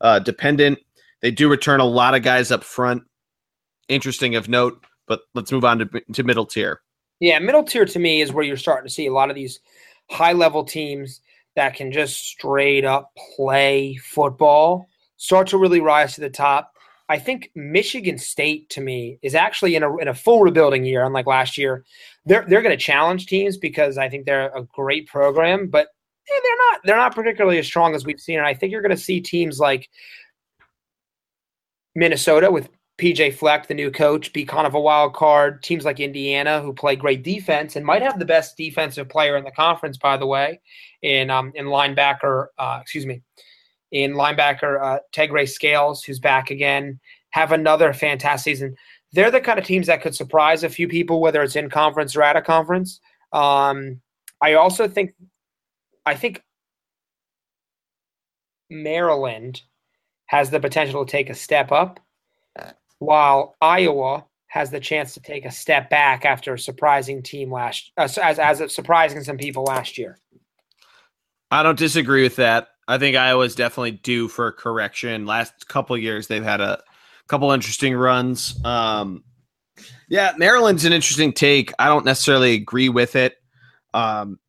[0.01, 0.79] uh, dependent.
[1.21, 3.03] They do return a lot of guys up front.
[3.87, 6.81] Interesting of note, but let's move on to, to middle tier.
[7.19, 9.59] Yeah, middle tier to me is where you're starting to see a lot of these
[10.09, 11.21] high level teams
[11.55, 16.71] that can just straight up play football start to really rise to the top.
[17.07, 21.05] I think Michigan State to me is actually in a in a full rebuilding year,
[21.05, 21.85] unlike last year.
[22.25, 25.89] They're they're going to challenge teams because I think they're a great program, but
[26.27, 28.37] they're not they're not particularly as strong as we've seen.
[28.37, 29.89] And I think you're going to see teams like
[31.95, 35.61] Minnesota with PJ Fleck, the new coach, be kind of a wild card.
[35.63, 39.43] Teams like Indiana, who play great defense and might have the best defensive player in
[39.43, 40.61] the conference, by the way,
[41.01, 43.21] in um, in linebacker, uh, excuse me,
[43.91, 46.99] in linebacker uh, Tegray Scales, who's back again,
[47.31, 48.75] have another fantastic season.
[49.11, 52.15] They're the kind of teams that could surprise a few people, whether it's in conference
[52.15, 52.99] or out of conference.
[53.33, 54.01] Um,
[54.41, 55.13] I also think,
[56.05, 56.43] I think
[58.69, 59.61] Maryland
[60.27, 61.99] has the potential to take a step up
[62.99, 67.91] while Iowa has the chance to take a step back after a surprising team last
[67.97, 70.17] uh, as as surprising some people last year.
[71.51, 72.69] I don't disagree with that.
[72.87, 75.25] I think Iowa's definitely due for a correction.
[75.25, 76.81] Last couple years they've had a
[77.27, 78.63] couple interesting runs.
[78.63, 79.23] Um,
[80.07, 81.73] yeah, Maryland's an interesting take.
[81.79, 83.35] I don't necessarily agree with it.
[83.93, 84.39] Um,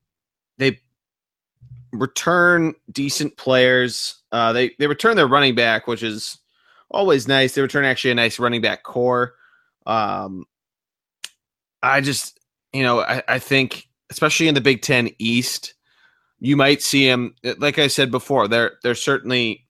[1.93, 4.23] return decent players.
[4.33, 6.39] Uh, they they return their running back, which is
[6.91, 7.55] always nice.
[7.55, 9.35] They return actually a nice running back core.
[9.87, 10.45] Um,
[11.83, 12.39] I just
[12.73, 15.75] you know I, I think especially in the Big Ten East,
[16.39, 17.35] you might see him.
[17.59, 19.67] Like I said before, there there's certainly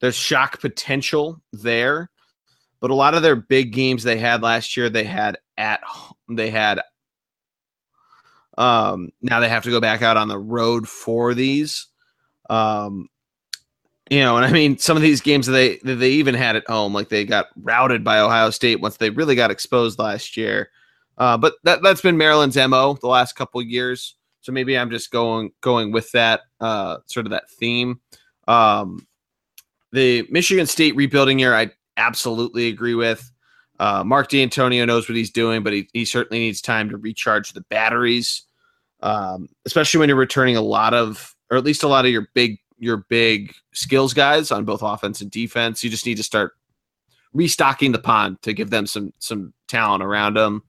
[0.00, 2.10] there's shock potential there,
[2.80, 5.80] but a lot of their big games they had last year, they had at
[6.28, 6.80] they had
[8.58, 11.86] um, now they have to go back out on the road for these.
[12.50, 13.08] Um,
[14.10, 16.56] you know, and I mean, some of these games that they that they even had
[16.56, 20.36] at home, like they got routed by Ohio State once they really got exposed last
[20.36, 20.70] year.
[21.18, 24.16] Uh, but that that's been Maryland's mo the last couple years.
[24.40, 28.00] So maybe I'm just going going with that uh, sort of that theme.
[28.48, 29.06] Um,
[29.92, 33.30] the Michigan State rebuilding year, I absolutely agree with.
[33.78, 37.52] Uh, Mark Dantonio knows what he's doing, but he, he certainly needs time to recharge
[37.52, 38.47] the batteries
[39.00, 42.28] um, especially when you're returning a lot of, or at least a lot of your
[42.34, 45.82] big your big skills guys on both offense and defense.
[45.82, 46.52] You just need to start
[47.32, 50.62] restocking the pond to give them some some talent around them.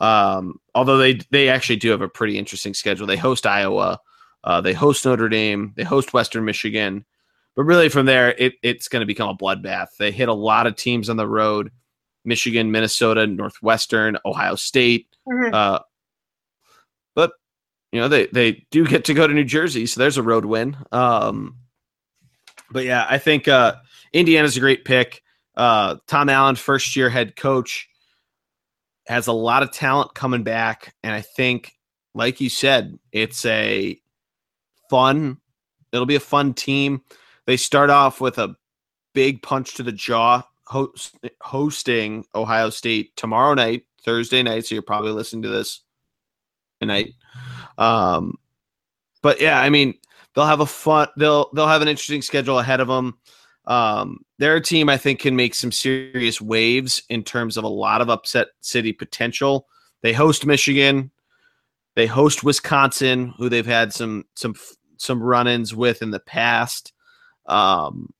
[0.00, 3.06] Um, although they they actually do have a pretty interesting schedule.
[3.06, 4.00] They host Iowa,
[4.44, 7.04] uh, they host Notre Dame, they host Western Michigan,
[7.54, 9.88] but really from there it, it's going to become a bloodbath.
[9.98, 11.70] They hit a lot of teams on the road:
[12.24, 15.06] Michigan, Minnesota, Northwestern, Ohio State.
[15.28, 15.54] Mm-hmm.
[15.54, 15.78] Uh,
[17.92, 20.46] you know they they do get to go to New Jersey, so there's a road
[20.46, 20.76] win.
[20.90, 21.58] Um,
[22.70, 23.74] but yeah, I think uh,
[24.12, 25.22] Indiana's a great pick.
[25.54, 27.88] Uh, Tom Allen, first year head coach,
[29.06, 31.72] has a lot of talent coming back, and I think,
[32.14, 34.00] like you said, it's a
[34.88, 35.38] fun.
[35.92, 37.02] It'll be a fun team.
[37.46, 38.56] They start off with a
[39.12, 44.64] big punch to the jaw, host, hosting Ohio State tomorrow night, Thursday night.
[44.64, 45.82] So you're probably listening to this
[46.82, 47.14] tonight.
[47.78, 48.34] Um,
[49.22, 49.94] but yeah, I mean,
[50.34, 51.08] they'll have a fun.
[51.16, 53.18] They'll they'll have an interesting schedule ahead of them.
[53.64, 58.00] Um, they're team I think can make some serious waves in terms of a lot
[58.00, 59.68] of upset city potential.
[60.02, 61.12] They host Michigan,
[61.94, 64.54] they host Wisconsin, who they've had some some
[64.96, 66.92] some run-ins with in the past.
[67.46, 68.12] Um,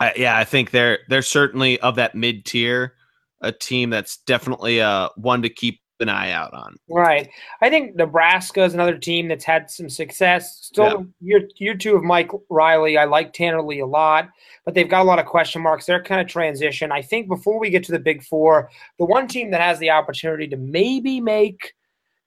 [0.00, 2.94] I, yeah, I think they're they're certainly of that mid tier,
[3.42, 6.76] a team that's definitely uh one to keep an eye out on.
[6.88, 7.28] Right.
[7.60, 10.58] I think Nebraska is another team that's had some success.
[10.62, 11.38] Still, yeah.
[11.38, 12.98] year year two of Mike Riley.
[12.98, 14.28] I like Tanner Lee a lot,
[14.64, 15.86] but they've got a lot of question marks.
[15.86, 16.92] They're kind of transition.
[16.92, 19.90] I think before we get to the Big Four, the one team that has the
[19.90, 21.74] opportunity to maybe make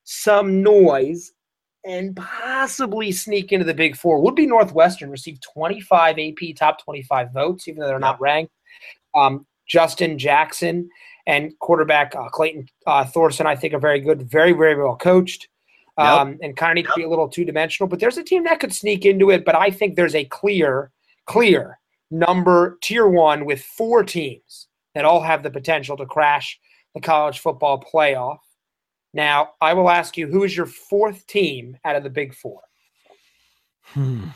[0.04, 1.32] some noise
[1.84, 5.10] and possibly sneak into the Big Four would be Northwestern.
[5.10, 8.52] Received 25 AP top 25 votes, even though they're not ranked.
[9.14, 10.90] Um, Justin Jackson
[11.26, 15.48] and quarterback uh, Clayton uh, Thorson, I think, are very good, very, very well coached,
[15.98, 16.38] um, yep.
[16.42, 16.94] and kind of need yep.
[16.94, 17.88] to be a little two dimensional.
[17.88, 19.44] But there's a team that could sneak into it.
[19.44, 20.90] But I think there's a clear,
[21.26, 21.78] clear
[22.10, 26.58] number tier one with four teams that all have the potential to crash
[26.94, 28.38] the college football playoff.
[29.12, 32.60] Now, I will ask you, who is your fourth team out of the big four?
[33.86, 34.26] Hmm.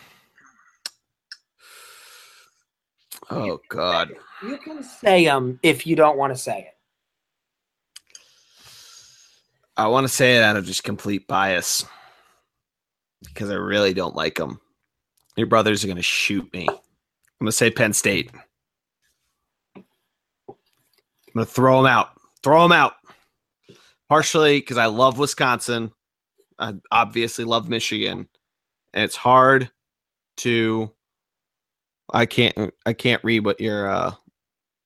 [3.30, 4.12] Oh God!
[4.42, 6.73] You can say them if you don't want to say it.
[9.76, 11.84] I want to say it out of just complete bias
[13.24, 14.60] because I really don't like them.
[15.36, 16.66] Your brothers are going to shoot me.
[16.68, 16.76] I'm
[17.40, 18.30] going to say Penn State.
[19.76, 19.84] I'm
[21.34, 22.10] going to throw them out.
[22.42, 22.94] Throw them out.
[24.08, 25.90] Partially because I love Wisconsin.
[26.58, 28.28] I obviously love Michigan.
[28.92, 29.70] And it's hard
[30.38, 30.92] to
[32.12, 34.12] I can't I can't read what you're uh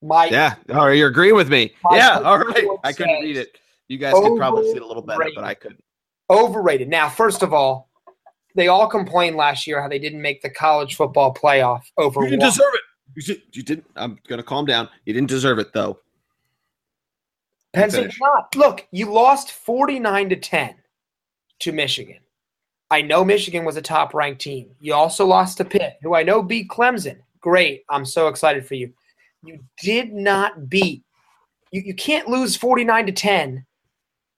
[0.01, 1.75] my Yeah, or oh, you're agreeing with me.
[1.91, 2.65] Yeah, all right.
[2.85, 3.59] I couldn't read it.
[3.89, 5.83] You guys could probably see it a little better, but I couldn't.
[6.31, 6.89] Overrated.
[6.89, 7.89] Now, first of all,
[8.55, 12.23] they all complained last year how they didn't make the college football playoff over.
[12.23, 12.51] You didn't one.
[12.51, 12.81] deserve it.
[13.15, 13.87] You, should, you didn't.
[13.97, 14.89] I'm gonna calm down.
[15.05, 15.99] You didn't deserve it though.
[17.73, 18.55] Penn State not.
[18.57, 20.75] Look, you lost 49 to 10
[21.61, 22.19] to Michigan.
[22.91, 24.71] I know Michigan was a top ranked team.
[24.81, 27.19] You also lost to Pitt, who I know beat Clemson.
[27.41, 27.85] Great.
[27.89, 28.93] I'm so excited for you.
[29.45, 31.05] You did not beat.
[31.71, 33.67] You, you can't lose 49 to 10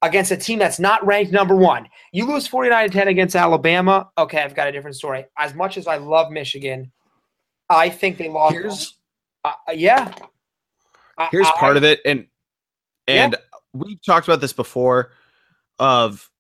[0.03, 1.89] against a team that's not ranked number one.
[2.13, 4.09] You lose 49 to 10 against Alabama.
[4.17, 5.27] Okay, I've got a different story.
[5.39, 6.91] As much as I love Michigan,
[7.69, 8.55] I think they lost.
[8.55, 8.95] Here's,
[9.45, 10.13] uh, yeah.
[11.31, 12.01] Here's I, part I, of it.
[12.05, 12.27] And
[13.07, 13.59] and yeah.
[13.73, 15.13] we've talked about this before
[15.79, 16.31] of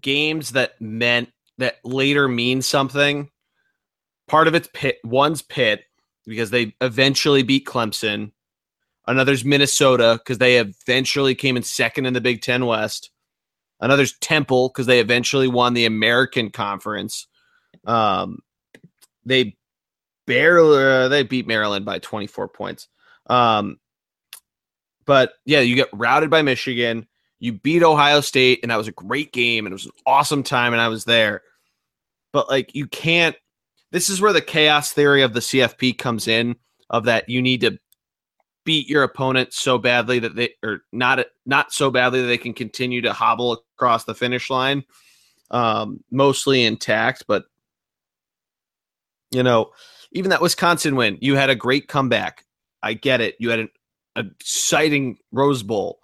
[0.00, 3.30] games that meant that later mean something.
[4.26, 5.84] Part of it's Pitt one's Pitt
[6.26, 8.32] because they eventually beat Clemson.
[9.06, 13.10] Another's Minnesota because they eventually came in second in the Big Ten West.
[13.80, 17.26] Another's Temple because they eventually won the American Conference.
[17.86, 18.38] Um,
[19.26, 19.56] they
[20.26, 22.88] barely uh, they beat Maryland by 24 points.
[23.26, 23.78] Um,
[25.04, 27.06] but yeah, you get routed by Michigan.
[27.40, 30.42] You beat Ohio State, and that was a great game, and it was an awesome
[30.42, 31.42] time, and I was there.
[32.32, 33.36] But like, you can't.
[33.92, 36.56] This is where the chaos theory of the CFP comes in.
[36.90, 37.78] Of that, you need to
[38.64, 42.54] beat your opponent so badly that they or not not so badly that they can
[42.54, 44.84] continue to hobble across the finish line,
[45.50, 47.24] um, mostly intact.
[47.26, 47.44] But
[49.30, 49.70] you know,
[50.12, 52.44] even that Wisconsin win, you had a great comeback.
[52.82, 53.36] I get it.
[53.38, 53.70] You had an
[54.16, 56.00] exciting Rose Bowl,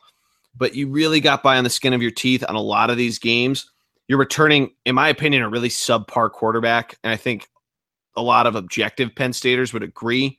[0.56, 2.96] but you really got by on the skin of your teeth on a lot of
[2.96, 3.70] these games.
[4.08, 7.48] You're returning, in my opinion, a really subpar quarterback, and I think
[8.16, 10.38] a lot of objective Penn Staters would agree.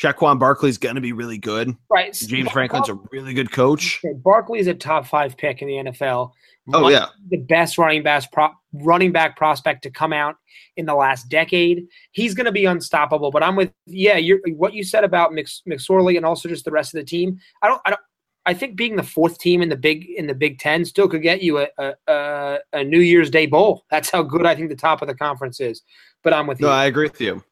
[0.00, 1.76] Saquon Barkley's going to be really good.
[1.90, 2.12] Right.
[2.12, 4.00] James Franklin's a really good coach.
[4.16, 6.32] Barkley's a top five pick in the NFL.
[6.72, 10.36] Oh yeah, the best running back pro- running back prospect to come out
[10.76, 11.86] in the last decade.
[12.12, 13.32] He's going to be unstoppable.
[13.32, 16.70] But I'm with yeah, you're, what you said about Mix, McSorley and also just the
[16.70, 17.38] rest of the team.
[17.62, 18.00] I don't I don't
[18.46, 21.22] I think being the fourth team in the big in the Big Ten still could
[21.22, 23.84] get you a a, a New Year's Day bowl.
[23.90, 25.82] That's how good I think the top of the conference is.
[26.22, 26.72] But I'm with no, you.
[26.72, 27.42] No, I agree with you.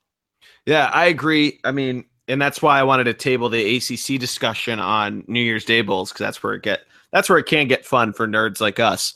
[0.67, 1.59] Yeah, I agree.
[1.65, 5.65] I mean, and that's why I wanted to table the ACC discussion on New Year's
[5.65, 6.81] Day bowls because that's where it get
[7.13, 9.15] that's where it can get fun for nerds like us.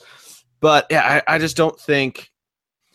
[0.60, 2.30] But yeah, I, I just don't think,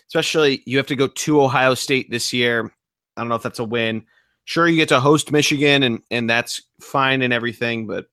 [0.08, 2.72] especially you have to go to Ohio State this year.
[3.16, 4.06] I don't know if that's a win.
[4.44, 8.08] Sure, you get to host Michigan, and and that's fine and everything, but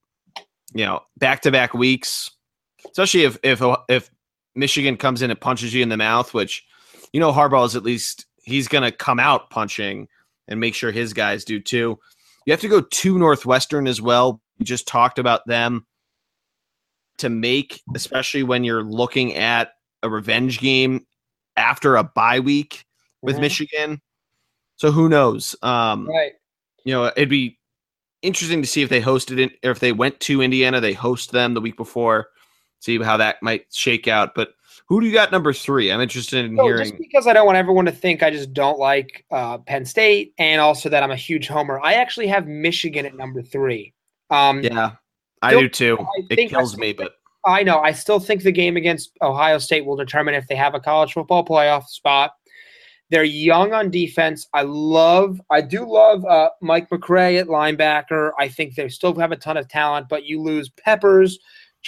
[0.75, 2.31] you know, back to back weeks,
[2.85, 4.11] especially if if oh, if
[4.55, 6.65] Michigan comes in and punches you in the mouth, which
[7.13, 10.07] you know Harbaugh is at least he's going to come out punching
[10.49, 11.99] and make sure his guys do too.
[12.44, 14.40] You have to go to Northwestern as well.
[14.59, 15.86] We just talked about them
[17.18, 19.72] to make, especially when you're looking at
[20.03, 21.07] a revenge game
[21.57, 22.84] after a bye week
[23.22, 23.42] with mm-hmm.
[23.42, 24.01] Michigan.
[24.76, 25.57] So who knows?
[25.62, 26.32] Um, right.
[26.84, 27.59] You know, it'd be
[28.22, 31.32] interesting to see if they hosted it or if they went to Indiana, they host
[31.32, 32.28] them the week before,
[32.80, 34.34] see how that might shake out.
[34.34, 34.51] But
[34.89, 35.91] who do you got number three?
[35.91, 36.91] I'm interested in so hearing.
[36.91, 40.32] Just because I don't want everyone to think I just don't like uh, Penn State
[40.39, 41.80] and also that I'm a huge homer.
[41.80, 43.95] I actually have Michigan at number three.
[44.30, 44.93] Um, yeah,
[45.43, 45.99] I do too.
[46.01, 47.12] I it kills me, but
[47.45, 47.80] I know.
[47.80, 51.12] I still think the game against Ohio State will determine if they have a college
[51.12, 52.32] football playoff spot.
[53.11, 54.49] They're young on defense.
[54.53, 58.32] I love, I do love uh, Mike McCray at linebacker.
[58.37, 61.39] I think they still have a ton of talent, but you lose Peppers,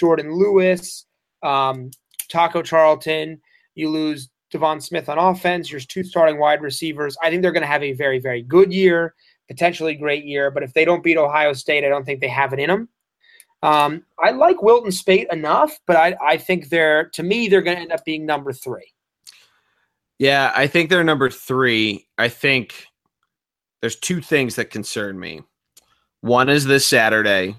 [0.01, 1.05] Jourdan Lewis,
[1.43, 1.91] um,
[2.29, 3.41] Taco Charlton.
[3.75, 5.71] You lose De'Veon Smith on offense.
[5.71, 7.17] Your two starting wide receivers.
[7.23, 9.13] I think they're going to have a very, very good year,
[9.47, 10.51] potentially great year.
[10.51, 12.89] But if they don't beat Ohio State, I don't think they have it in them.
[13.61, 17.75] Um, I like Wilton Speight enough, but I, I think they're to me they're going
[17.75, 18.93] to end up being number three.
[20.17, 22.07] Yeah, I think they're number three.
[22.17, 22.85] I think
[23.81, 25.41] there's two things that concern me.
[26.21, 27.55] One is this Saturday.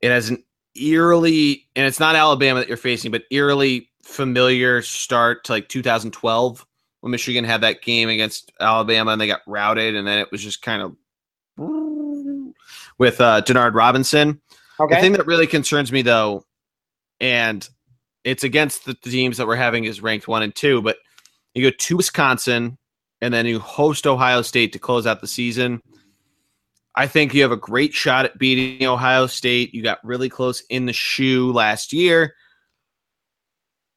[0.00, 0.44] It has an
[0.78, 6.66] eerily, and it's not Alabama that you're facing, but eerily familiar start to like 2012
[7.00, 10.42] when Michigan had that game against Alabama and they got routed, and then it was
[10.42, 10.96] just kind of
[12.98, 14.40] with uh, Denard Robinson.
[14.78, 14.94] Okay.
[14.94, 16.44] The thing that really concerns me, though,
[17.20, 17.68] and
[18.24, 20.98] it's against the teams that we're having is ranked one and two, but
[21.54, 22.76] you go to Wisconsin
[23.20, 25.80] and then you host Ohio State to close out the season.
[26.96, 29.74] I think you have a great shot at beating Ohio State.
[29.74, 32.34] You got really close in the shoe last year.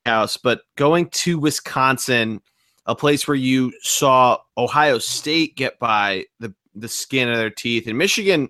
[0.05, 2.41] House, but going to Wisconsin,
[2.85, 7.87] a place where you saw Ohio State get by the the skin of their teeth,
[7.87, 8.49] and Michigan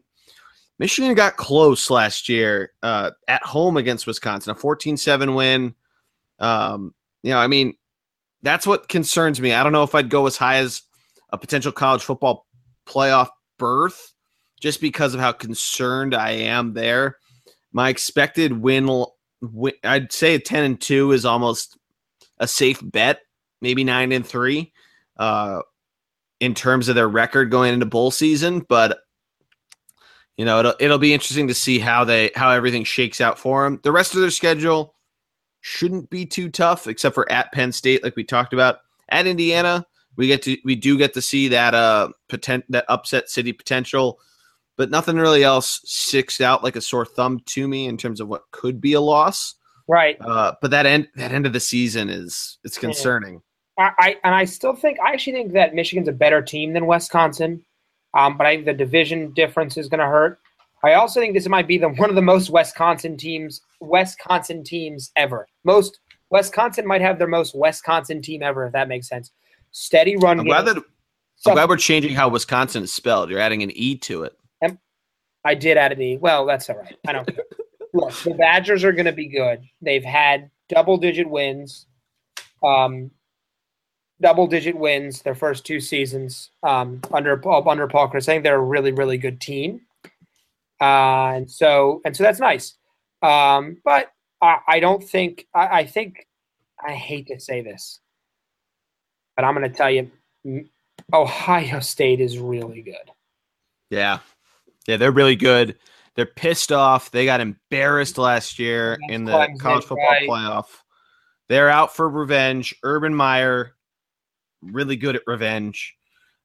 [0.80, 5.76] Michigan got close last year uh, at home against Wisconsin, a 14 7 win.
[6.40, 7.76] Um, you know, I mean,
[8.42, 9.54] that's what concerns me.
[9.54, 10.84] I don't know if I'd go as high as
[11.32, 12.48] a potential college football
[12.88, 14.14] playoff berth
[14.60, 17.18] just because of how concerned I am there.
[17.72, 19.06] My expected win,
[19.84, 21.78] I'd say a 10 and 2 is almost
[22.40, 23.22] a safe bet,
[23.62, 24.72] maybe 9 and 3
[25.18, 25.62] uh,
[26.40, 28.60] in terms of their record going into bowl season.
[28.68, 29.00] But
[30.38, 33.66] you know, it'll it'll be interesting to see how they how everything shakes out for
[33.66, 33.80] them.
[33.84, 34.96] The rest of their schedule
[35.60, 38.78] shouldn't be too tough, except for at Penn State, like we talked about.
[39.10, 39.86] At Indiana,
[40.16, 44.20] we get to we do get to see that uh potent that upset city potential,
[44.80, 48.30] but nothing really else sticks out like a sore thumb to me in terms of
[48.30, 49.56] what could be a loss.
[49.90, 50.16] Right.
[50.22, 53.42] Uh, but that end that end of the season is it's concerning.
[53.78, 56.88] I, I and I still think I actually think that Michigan's a better team than
[56.88, 57.62] Wisconsin.
[58.18, 60.40] Um, but I think the division difference is going to hurt.
[60.82, 65.12] I also think this might be the one of the most Wisconsin teams, Wisconsin teams
[65.18, 65.46] ever.
[65.66, 66.00] Most
[66.30, 69.32] Wisconsin might have their most Wisconsin team ever, if that makes sense.
[69.72, 70.40] steady run.
[70.40, 70.78] I'm glad that.
[71.46, 73.30] I'm glad we're changing how Wisconsin is spelled.
[73.30, 74.39] You're adding an e to it.
[75.46, 76.18] I did add an e.
[76.18, 76.98] Well, that's all right.
[77.08, 77.30] I don't.
[77.94, 79.64] Look, the Badgers are going to be good.
[79.82, 81.88] They've had double-digit wins.
[82.64, 83.10] Um,
[84.22, 88.30] double digit wins their first two seasons um, under under Paul Chryst.
[88.30, 89.82] I think they're a really really good team,
[90.82, 92.76] uh, and so and so that's nice.
[93.22, 94.12] Um, but
[94.42, 96.26] I, I, don't think I, I, think
[96.86, 98.00] I hate to say this,
[99.36, 100.10] but I'm going to tell you,
[101.12, 103.12] Ohio State is really good.
[103.90, 104.20] Yeah,
[104.88, 105.78] yeah, they're really good.
[106.16, 107.12] They're pissed off.
[107.12, 110.28] They got embarrassed last year in the college football right.
[110.28, 110.66] playoff.
[111.48, 112.76] They're out for revenge.
[112.84, 113.76] Urban Meyer
[114.62, 115.96] really good at revenge.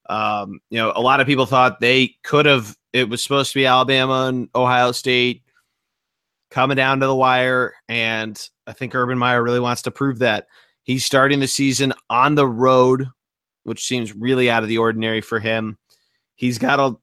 [0.09, 2.77] Um, you know, a lot of people thought they could have.
[2.93, 5.43] It was supposed to be Alabama and Ohio State
[6.51, 10.47] coming down to the wire, and I think Urban Meyer really wants to prove that
[10.85, 13.09] he's starting the season on the road,
[13.65, 15.79] which seems really out of the ordinary for him.
[16.37, 16.97] He's got a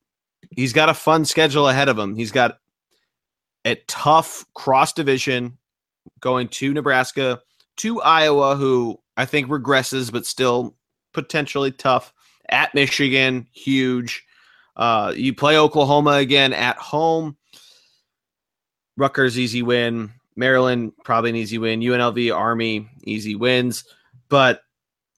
[0.50, 2.16] he's got a fun schedule ahead of him.
[2.16, 2.58] He's got
[3.66, 5.58] a tough cross division
[6.20, 7.42] going to Nebraska,
[7.78, 10.76] to Iowa, who I think regresses but still
[11.14, 12.14] potentially tough.
[12.50, 14.26] At Michigan, huge.
[14.76, 17.38] Uh, you play Oklahoma again at home.
[18.98, 20.12] Rutgers, easy win.
[20.36, 21.80] Maryland, probably an easy win.
[21.80, 23.86] UNLV, Army, easy wins.
[24.28, 24.62] But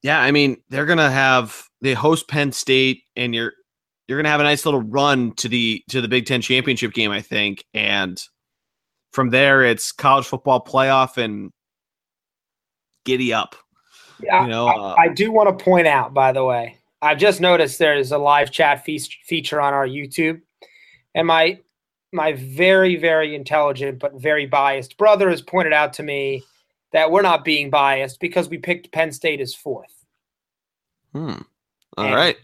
[0.03, 3.53] yeah, I mean, they're gonna have they host Penn State, and you're
[4.07, 7.11] you're gonna have a nice little run to the to the Big Ten championship game,
[7.11, 7.63] I think.
[7.73, 8.21] And
[9.11, 11.51] from there, it's college football playoff and
[13.05, 13.55] giddy up.
[14.21, 17.17] Yeah, you know, I, uh, I do want to point out, by the way, I've
[17.17, 20.41] just noticed there's a live chat fe- feature on our YouTube,
[21.15, 21.59] and my
[22.11, 26.43] my very very intelligent but very biased brother has pointed out to me
[26.91, 30.05] that we're not being biased because we picked Penn State as fourth.
[31.11, 31.35] Hmm.
[31.97, 32.37] All and right.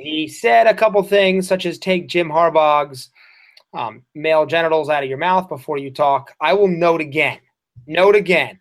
[0.00, 3.10] He said a couple things such as take Jim Harbaugh's
[3.72, 6.34] um, male genitals out of your mouth before you talk.
[6.40, 7.38] I will note again,
[7.86, 8.58] note again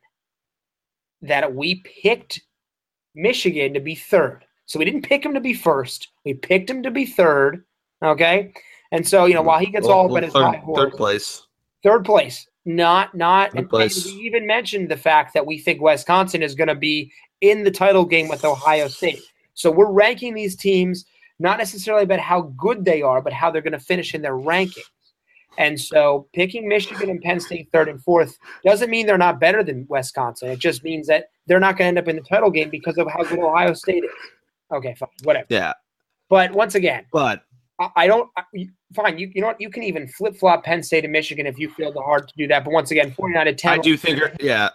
[1.22, 2.42] that we picked
[3.16, 4.46] Michigan to be third.
[4.66, 6.10] So we didn't pick him to be first.
[6.26, 7.64] We picked him to be third.
[8.04, 8.54] Okay.
[8.92, 11.44] And so, you know, while he gets well, all well, his third, third place.
[11.84, 12.48] Third place.
[12.66, 14.06] Not not third place.
[14.06, 17.12] we even mentioned the fact that we think Wisconsin is going to be
[17.42, 19.22] in the title game with Ohio State.
[19.54, 21.06] So we're ranking these teams
[21.40, 24.36] not necessarily about how good they are, but how they're going to finish in their
[24.36, 24.84] rankings.
[25.58, 29.64] And so picking Michigan and Penn State third and fourth doesn't mean they're not better
[29.64, 30.50] than Wisconsin.
[30.50, 32.98] It just means that they're not going to end up in the title game because
[32.98, 34.12] of how good Ohio State is.
[34.72, 35.48] Okay, fine, whatever.
[35.50, 35.74] Yeah.
[36.30, 37.42] But once again, but
[37.80, 38.30] I, I don't.
[38.38, 38.44] I,
[38.94, 39.60] fine, you you know what?
[39.60, 42.34] You can even flip flop Penn State and Michigan if you feel the hard to
[42.38, 42.64] do that.
[42.64, 43.72] But once again, forty nine to ten.
[43.72, 44.70] I do think, yeah.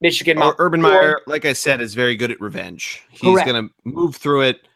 [0.00, 3.02] Michigan, or Urban Meyer, like I said, is very good at revenge.
[3.10, 4.68] He's going to move through it.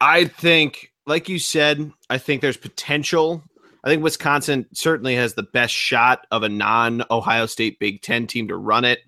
[0.00, 3.42] I think, like you said, I think there's potential
[3.82, 8.26] I think Wisconsin certainly has the best shot of a non Ohio State Big Ten
[8.26, 9.00] team to run it.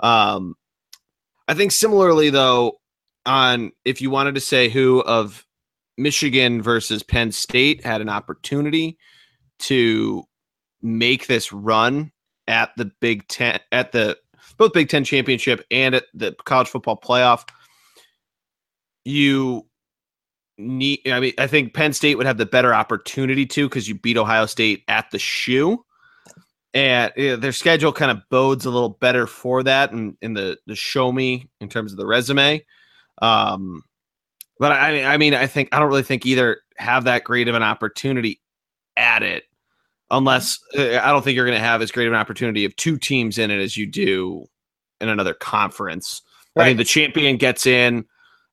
[0.00, 0.54] Um,
[1.48, 2.78] I think similarly though,
[3.24, 5.46] on if you wanted to say who of
[5.96, 8.98] Michigan versus Penn State had an opportunity
[9.60, 10.24] to
[10.82, 12.12] make this run
[12.46, 14.18] at the Big Ten at the
[14.58, 17.48] both Big Ten championship and at the college football playoff,
[19.04, 19.66] you
[20.62, 21.00] need.
[21.06, 24.16] I mean, I think Penn State would have the better opportunity to because you beat
[24.16, 25.84] Ohio State at the shoe,
[26.74, 30.30] and you know, their schedule kind of bodes a little better for that, and in,
[30.30, 32.64] in the the show me in terms of the resume.
[33.20, 33.82] Um,
[34.58, 37.54] but I, I mean, I think I don't really think either have that great of
[37.54, 38.40] an opportunity
[38.96, 39.44] at it,
[40.10, 42.76] unless uh, I don't think you're going to have as great of an opportunity of
[42.76, 44.46] two teams in it as you do
[45.00, 46.22] in another conference.
[46.54, 46.64] Right.
[46.64, 48.04] I mean, the champion gets in.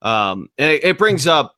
[0.01, 1.55] Um, and it, it brings up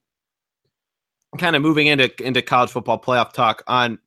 [1.37, 3.97] kind of moving into into college football playoff talk on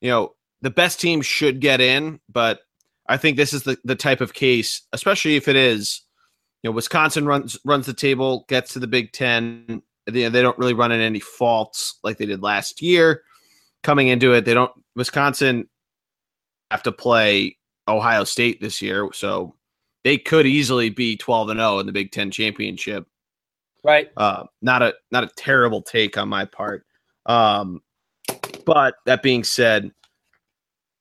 [0.00, 2.60] you know the best team should get in but
[3.08, 6.02] i think this is the, the type of case especially if it is
[6.62, 10.58] you know wisconsin runs runs the table gets to the big ten they, they don't
[10.58, 13.22] really run in any faults like they did last year.
[13.82, 15.68] Coming into it they don't wisconsin
[16.70, 19.54] have to play ohio state this year so
[20.04, 23.06] they could easily be 12 and 0 in the big ten championship
[23.84, 24.10] Right.
[24.16, 26.86] Uh, not a not a terrible take on my part.
[27.26, 27.82] Um,
[28.64, 29.92] but that being said,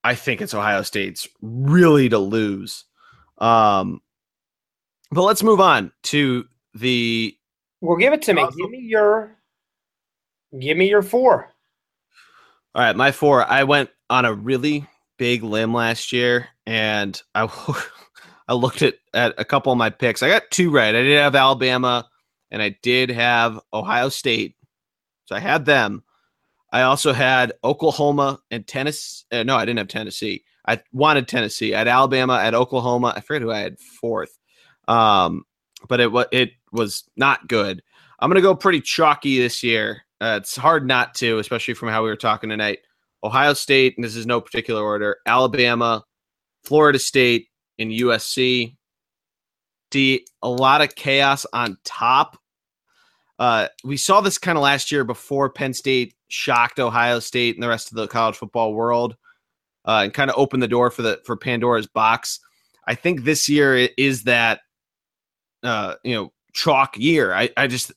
[0.04, 2.84] I think it's Ohio State's really to lose.
[3.38, 4.02] Um,
[5.12, 7.36] but let's move on to the.
[7.80, 8.46] Well, give it to me.
[8.58, 9.38] Give me your.
[10.60, 11.50] Give me your four.
[12.76, 13.46] All right, my four.
[13.46, 14.86] I went on a really
[15.18, 17.50] big limb last year, and I
[18.50, 20.22] I looked at at a couple of my picks.
[20.22, 20.94] I got two right.
[20.94, 22.10] I did have Alabama
[22.54, 24.56] and I did have Ohio State.
[25.26, 26.04] So I had them.
[26.72, 29.26] I also had Oklahoma and Tennessee.
[29.32, 30.44] Uh, no, I didn't have Tennessee.
[30.66, 31.76] I wanted Tennessee.
[31.76, 33.14] I had Alabama, at Oklahoma.
[33.16, 34.38] I forget who I had fourth.
[34.88, 35.44] Um,
[35.90, 37.82] but it was it was not good.
[38.20, 40.04] I'm gonna go pretty chalky this year.
[40.22, 42.80] Uh, it's hard not to, especially from how we were talking tonight.
[43.24, 45.18] Ohio State, and this is no particular order.
[45.26, 46.04] Alabama,
[46.64, 47.48] Florida State,
[47.80, 48.76] and USC.
[49.92, 52.38] See a lot of chaos on top.
[53.40, 57.64] Uh, we saw this kind of last year before Penn State shocked Ohio State and
[57.64, 59.16] the rest of the college football world,
[59.86, 62.40] uh, and kind of opened the door for the for Pandora's box.
[62.88, 64.62] I think this year is that
[65.64, 67.34] uh, you know chalk year.
[67.34, 67.92] I, I just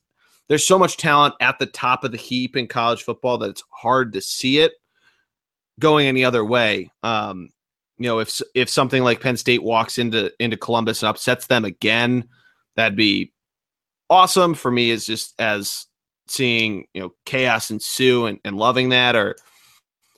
[0.48, 3.64] there's so much talent at the top of the heap in college football that it's
[3.70, 4.72] hard to see it
[5.78, 6.90] going any other way.
[7.02, 7.50] Um,
[7.98, 11.64] you know, if if something like Penn State walks into into Columbus and upsets them
[11.64, 12.28] again,
[12.76, 13.32] that'd be
[14.10, 14.90] awesome for me.
[14.90, 15.86] Is just as
[16.28, 19.36] seeing you know chaos ensue and, and loving that, or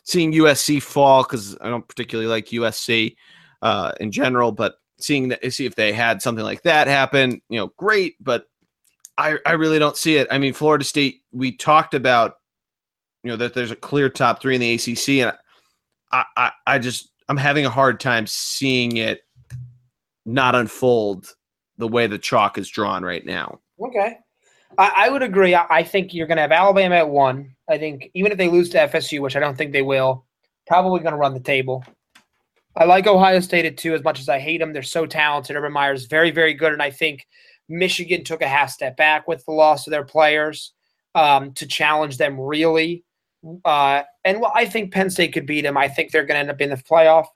[0.05, 3.16] seeing USC fall because I don't particularly like USC
[3.62, 7.59] uh, in general, but seeing that see if they had something like that happen, you
[7.59, 8.16] know, great.
[8.20, 8.47] But
[9.16, 10.28] I I really don't see it.
[10.30, 11.22] I mean, Florida State.
[11.32, 12.34] We talked about
[13.22, 15.36] you know that there's a clear top three in the ACC, and
[16.12, 19.20] I I, I just I'm having a hard time seeing it
[20.24, 21.34] not unfold
[21.78, 23.61] the way the chalk is drawn right now.
[23.81, 24.18] Okay.
[24.76, 25.55] I, I would agree.
[25.55, 27.55] I, I think you're going to have Alabama at one.
[27.68, 30.26] I think even if they lose to FSU, which I don't think they will,
[30.66, 31.85] probably going to run the table.
[32.76, 34.72] I like Ohio State at two as much as I hate them.
[34.72, 35.57] They're so talented.
[35.57, 36.72] Urban Meyer's very, very good.
[36.72, 37.26] And I think
[37.68, 40.72] Michigan took a half step back with the loss of their players
[41.14, 43.05] um, to challenge them really.
[43.64, 45.76] Uh, and well, I think Penn State could beat them.
[45.76, 47.26] I think they're going to end up in the playoff,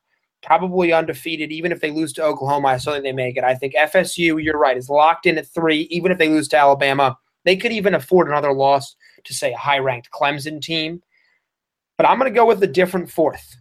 [0.42, 1.52] probably undefeated.
[1.52, 3.44] Even if they lose to Oklahoma, I still think they make it.
[3.44, 5.82] I think FSU, you're right, is locked in at three.
[5.90, 9.56] Even if they lose to Alabama, they could even afford another loss to say a
[9.56, 11.02] high-ranked Clemson team.
[11.96, 13.56] But I'm going to go with a different fourth.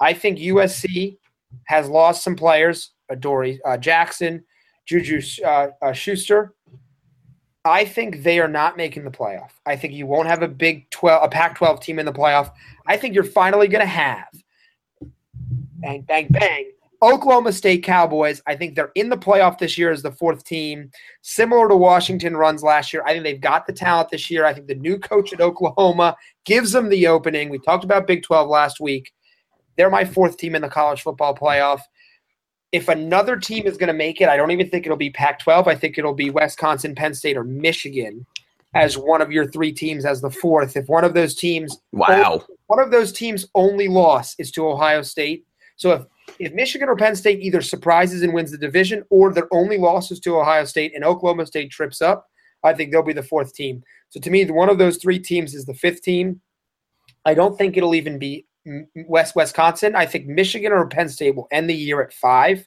[0.00, 1.18] I think USC
[1.66, 2.90] has lost some players.
[3.10, 4.44] Adoree uh, Jackson,
[4.86, 6.54] Juju uh, uh, Schuster.
[7.64, 9.50] I think they are not making the playoff.
[9.64, 12.50] I think you won't have a Big 12, a Pac 12 team in the playoff.
[12.86, 14.26] I think you're finally going to have,
[15.84, 16.70] bang, bang, bang,
[17.02, 18.40] Oklahoma State Cowboys.
[18.46, 20.90] I think they're in the playoff this year as the fourth team,
[21.22, 23.02] similar to Washington runs last year.
[23.04, 24.46] I think they've got the talent this year.
[24.46, 27.50] I think the new coach at Oklahoma gives them the opening.
[27.50, 29.12] We talked about Big 12 last week.
[29.76, 31.80] They're my fourth team in the college football playoff
[32.74, 35.38] if another team is going to make it, I don't even think it'll be Pac
[35.38, 35.68] 12.
[35.68, 38.26] I think it'll be Wisconsin, Penn State, or Michigan
[38.74, 40.76] as one of your three teams as the fourth.
[40.76, 45.02] If one of those teams, wow, one of those teams' only loss is to Ohio
[45.02, 45.46] State.
[45.76, 46.02] So if
[46.38, 50.20] if Michigan or Penn State either surprises and wins the division, or their only losses
[50.20, 52.26] to Ohio State and Oklahoma State trips up,
[52.62, 53.82] I think they'll be the fourth team.
[54.08, 56.40] So to me, one of those three teams is the fifth team.
[57.24, 58.46] I don't think it'll even be
[59.06, 59.94] West Wisconsin.
[59.94, 62.66] I think Michigan or Penn State will end the year at five.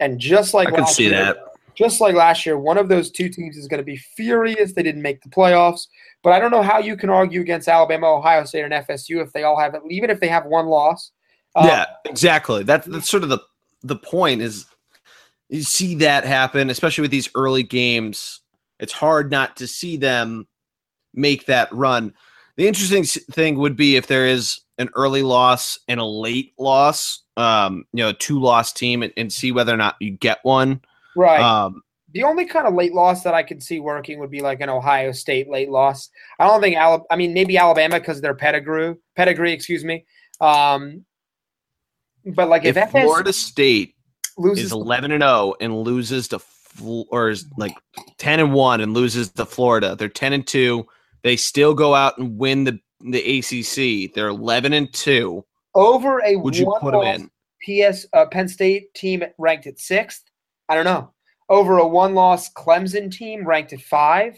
[0.00, 1.36] And just like I can see year, that.
[1.74, 4.82] Just like last year, one of those two teams is going to be furious they
[4.82, 5.86] didn't make the playoffs.
[6.22, 9.32] But I don't know how you can argue against Alabama, Ohio State, and FSU if
[9.32, 11.12] they all have it, even if they have one loss.
[11.54, 12.62] Um, yeah, exactly.
[12.62, 13.40] That's that's sort of the
[13.82, 14.66] the point is
[15.48, 18.40] you see that happen, especially with these early games.
[18.78, 20.46] It's hard not to see them
[21.14, 22.14] make that run.
[22.56, 27.22] The interesting thing would be if there is an early loss and a late loss,
[27.36, 30.38] um, you know, a two loss team, and, and, see whether or not you get
[30.42, 30.80] one.
[31.16, 31.40] Right.
[31.40, 31.82] Um,
[32.12, 34.68] the only kind of late loss that I could see working would be like an
[34.68, 36.10] Ohio State late loss.
[36.38, 37.04] I don't think Alabama.
[37.10, 40.04] I mean, maybe Alabama because their pedigree, pedigree, excuse me.
[40.40, 41.04] Um,
[42.34, 43.94] but like if, if Florida State
[44.36, 46.40] loses is eleven and zero and loses to
[47.10, 47.76] or is like
[48.18, 50.86] ten and one and loses to Florida, they're ten and two
[51.22, 54.12] they still go out and win the the ACC.
[54.14, 55.44] They're eleven and two.
[55.74, 57.30] Over a would you put them in?
[57.90, 60.24] PS uh, Penn State team ranked at sixth.
[60.68, 61.12] I don't know.
[61.48, 64.36] Over a one-loss Clemson team ranked at five.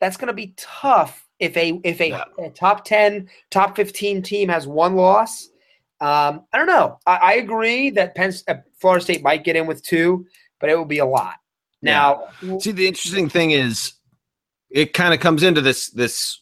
[0.00, 2.24] That's going to be tough if a if a, yeah.
[2.38, 5.48] a, top ten, top fifteen team has one loss.
[6.02, 6.98] Um, I don't know.
[7.06, 10.26] I, I agree that Penn, uh, Florida State might get in with two,
[10.58, 11.36] but it will be a lot.
[11.80, 12.58] Now, yeah.
[12.58, 13.92] see, the interesting thing is
[14.68, 16.40] it kind of comes into this this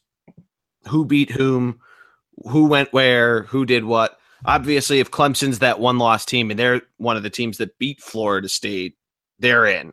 [0.89, 1.79] who beat whom,
[2.49, 4.19] who went where, who did what.
[4.47, 8.01] Obviously, if Clemson's that one loss team and they're one of the teams that beat
[8.01, 8.97] Florida State,
[9.41, 9.93] they're in.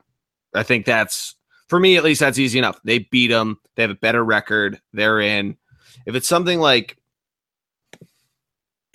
[0.56, 1.36] I think that's
[1.68, 2.80] for me at least that's easy enough.
[2.86, 3.60] They beat them.
[3.76, 4.80] They have a better record.
[4.94, 5.58] They're in.
[6.06, 6.98] If it's something like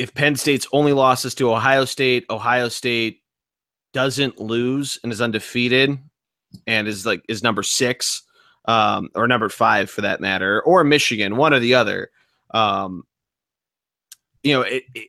[0.03, 3.23] if Penn State's only losses to Ohio State, Ohio State
[3.93, 5.97] doesn't lose and is undefeated,
[6.67, 8.25] and is like is number six
[8.65, 12.11] um, or number five for that matter, or Michigan, one or the other.
[12.53, 13.05] Um,
[14.43, 15.09] you know, it, it,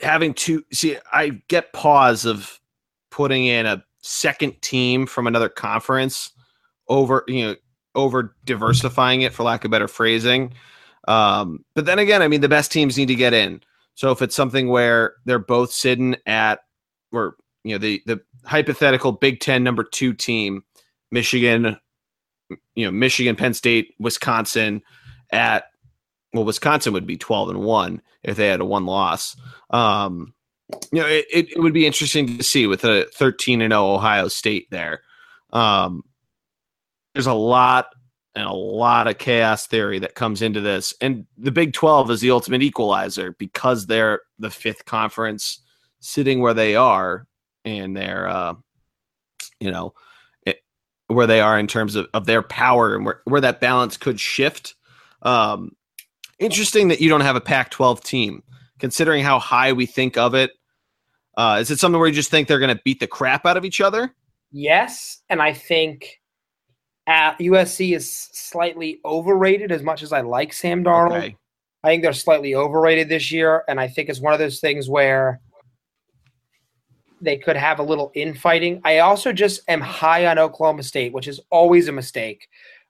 [0.00, 2.60] having to see, I get pause of
[3.10, 6.30] putting in a second team from another conference
[6.86, 7.56] over, you know,
[7.96, 10.52] over diversifying it for lack of better phrasing.
[11.08, 13.60] Um, but then again, I mean, the best teams need to get in.
[13.98, 16.60] So if it's something where they're both sitting at,
[17.10, 17.34] or
[17.64, 20.62] you know, the the hypothetical Big Ten number two team,
[21.10, 21.76] Michigan,
[22.76, 24.82] you know, Michigan, Penn State, Wisconsin,
[25.32, 25.64] at
[26.32, 29.34] well, Wisconsin would be twelve and one if they had a one loss.
[29.70, 30.32] Um,
[30.92, 33.94] you know, it, it, would be interesting to see with a thirteen and zero oh
[33.96, 35.00] Ohio State there.
[35.52, 36.04] Um,
[37.14, 37.86] there's a lot
[38.38, 40.94] and a lot of chaos theory that comes into this.
[41.00, 45.60] And the Big 12 is the ultimate equalizer because they're the fifth conference
[45.98, 47.26] sitting where they are
[47.64, 48.54] and they're, uh,
[49.58, 49.92] you know,
[50.46, 50.60] it,
[51.08, 54.20] where they are in terms of, of their power and where, where that balance could
[54.20, 54.76] shift.
[55.22, 55.72] Um,
[56.38, 58.44] interesting that you don't have a Pac 12 team,
[58.78, 60.52] considering how high we think of it.
[61.36, 63.56] Uh, is it something where you just think they're going to beat the crap out
[63.56, 64.14] of each other?
[64.52, 65.22] Yes.
[65.28, 66.20] And I think
[67.08, 71.16] uh, USC is slightly overrated as much as I like Sam Darnold.
[71.16, 71.36] Okay.
[71.82, 74.90] I think they're slightly overrated this year, and I think it's one of those things
[74.90, 75.40] where
[77.20, 78.80] they could have a little infighting.
[78.84, 82.46] I also just am high on Oklahoma State, which is always a mistake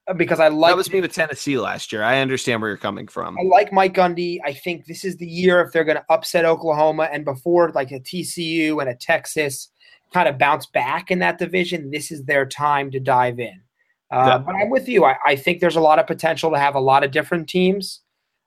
[0.09, 0.73] uh, because I like.
[0.73, 2.03] That was me with Tennessee last year.
[2.03, 3.39] I understand where you're coming from.
[3.39, 4.39] I like Mike Gundy.
[4.45, 7.93] I think this is the year if they're going to upset Oklahoma and before like
[7.93, 9.71] a TCU and a Texas
[10.13, 13.63] kind of bounce back in that division, this is their time to dive in.
[14.11, 14.39] Uh, yeah.
[14.39, 15.05] But I'm with you.
[15.05, 18.01] I, I, think there's a lot of potential to have a lot of different teams.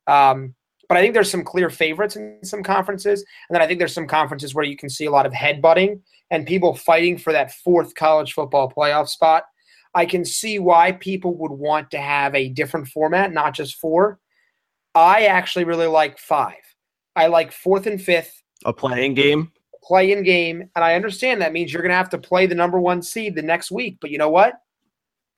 [0.07, 0.55] Um,
[0.89, 3.23] but I think there's some clear favorites in some conferences.
[3.47, 6.01] And then I think there's some conferences where you can see a lot of headbutting
[6.31, 9.43] and people fighting for that fourth college football playoff spot.
[9.93, 14.19] I can see why people would want to have a different format, not just four.
[14.95, 16.55] I actually really like five.
[17.15, 18.41] I like fourth and fifth.
[18.65, 19.51] A playing game?
[19.83, 20.69] Playing game.
[20.75, 23.35] And I understand that means you're going to have to play the number one seed
[23.35, 23.97] the next week.
[24.01, 24.55] But you know what?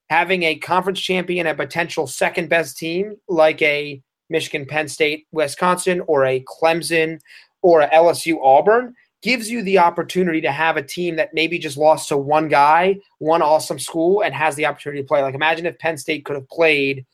[0.10, 6.01] Having a conference champion, a potential second best team like a Michigan, Penn State, Wisconsin,
[6.08, 7.20] or a Clemson
[7.62, 11.78] or a LSU Auburn gives you the opportunity to have a team that maybe just
[11.78, 15.22] lost to one guy, one awesome school, and has the opportunity to play.
[15.22, 17.06] Like imagine if Penn State could have played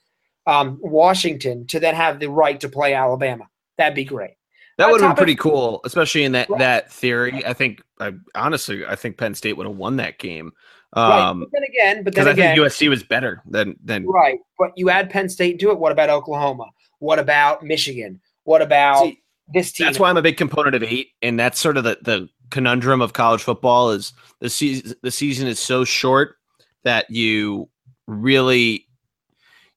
[0.47, 3.47] um, Washington to then have the right to play Alabama.
[3.77, 4.31] That'd be great.
[4.77, 6.59] That would have been pretty of, cool, especially in that right.
[6.59, 7.45] that theory.
[7.45, 10.53] I think, I, honestly, I think Penn State would have won that game.
[10.93, 11.33] Um, right.
[11.39, 14.39] But then again, but then I again, think USC was better than than right.
[14.57, 15.79] But you add Penn State to it.
[15.79, 16.65] What about Oklahoma?
[16.99, 18.19] What about Michigan?
[18.43, 19.21] What about See,
[19.53, 19.85] this team?
[19.85, 23.01] That's why I'm a big component of eight, and that's sort of the the conundrum
[23.01, 24.95] of college football is the season.
[25.03, 26.37] The season is so short
[26.83, 27.69] that you
[28.07, 28.87] really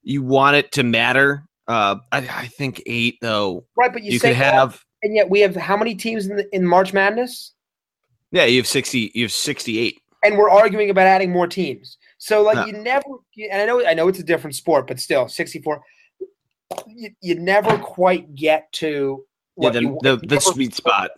[0.02, 1.44] you want it to matter.
[1.68, 3.66] Uh, I, I think eight though.
[3.76, 6.56] Right, but you, you could have, and yet we have how many teams in the,
[6.56, 7.52] in March Madness?
[8.30, 9.12] Yeah, you have sixty.
[9.14, 11.98] You have sixty-eight and we're arguing about adding more teams.
[12.18, 13.04] So like you never,
[13.50, 15.82] and I know I know it's a different sport, but still, sixty four.
[16.86, 19.24] You, you never quite get to
[19.58, 21.10] yeah, the, you, the, the sweet spot.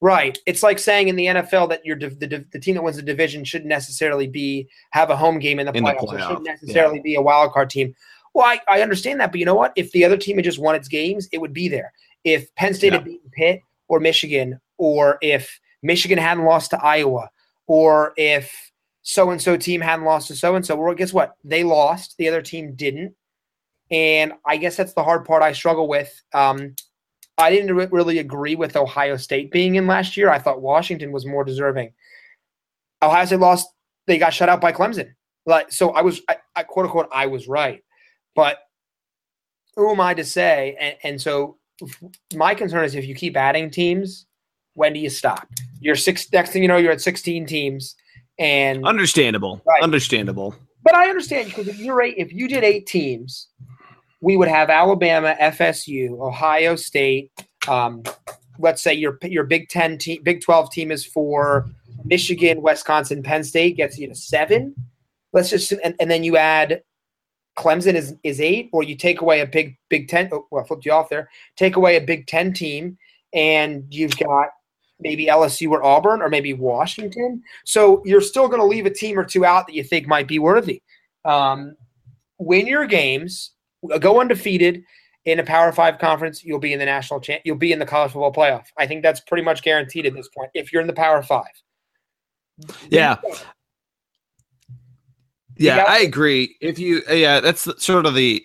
[0.00, 0.38] Right.
[0.46, 3.44] It's like saying in the NFL that your the, the team that wins the division
[3.44, 6.00] shouldn't necessarily be have a home game in the in playoffs.
[6.00, 6.14] The playoff.
[6.14, 7.02] It shouldn't necessarily yeah.
[7.02, 7.94] be a wild card team.
[8.34, 9.72] Well, I, I understand that, but you know what?
[9.76, 11.92] If the other team had just won its games, it would be there.
[12.22, 12.98] If Penn State yeah.
[12.98, 17.30] had beaten Pitt or Michigan, or if Michigan hadn't lost to Iowa,
[17.66, 20.76] or if so and so team hadn't lost to so and so.
[20.76, 21.36] Well, guess what?
[21.44, 22.16] They lost.
[22.18, 23.14] The other team didn't.
[23.90, 26.12] And I guess that's the hard part I struggle with.
[26.34, 26.74] Um,
[27.38, 30.30] I didn't re- really agree with Ohio State being in last year.
[30.30, 31.92] I thought Washington was more deserving.
[33.02, 33.68] Ohio State lost.
[34.06, 35.12] They got shut out by Clemson.
[35.44, 37.84] Like so, I was, I, I quote unquote, I was right.
[38.34, 38.58] But
[39.76, 40.76] who am I to say?
[40.80, 41.58] And, and so
[42.34, 44.26] my concern is if you keep adding teams,
[44.76, 45.48] when do you stop?
[45.80, 46.30] You're six.
[46.32, 47.96] Next thing you know, you're at 16 teams,
[48.38, 49.82] and understandable, right.
[49.82, 50.54] understandable.
[50.84, 53.48] But I understand because if you're eight, if you did eight teams,
[54.20, 57.32] we would have Alabama, FSU, Ohio State.
[57.66, 58.02] Um,
[58.58, 61.68] let's say your your Big Ten team, Big Twelve team is for
[62.04, 64.74] Michigan, Wisconsin, Penn State gets you to seven.
[65.32, 66.82] Let's just and, and then you add
[67.56, 70.28] Clemson is is eight, or you take away a Big Big Ten.
[70.30, 71.30] Oh, well, I flipped you off there.
[71.56, 72.98] Take away a Big Ten team,
[73.32, 74.48] and you've got
[75.00, 77.42] maybe LSU or Auburn or maybe Washington.
[77.64, 80.28] So you're still going to leave a team or two out that you think might
[80.28, 80.82] be worthy.
[81.24, 81.76] Um,
[82.38, 83.52] win your games,
[84.00, 84.82] go undefeated
[85.24, 86.44] in a Power Five conference.
[86.44, 87.42] You'll be in the national champ.
[87.44, 88.64] You'll be in the college football playoff.
[88.78, 90.50] I think that's pretty much guaranteed at this point.
[90.54, 91.44] If you're in the Power Five.
[92.88, 93.16] Yeah.
[95.58, 96.54] Yeah, I agree.
[96.60, 98.44] If you, yeah, that's sort of the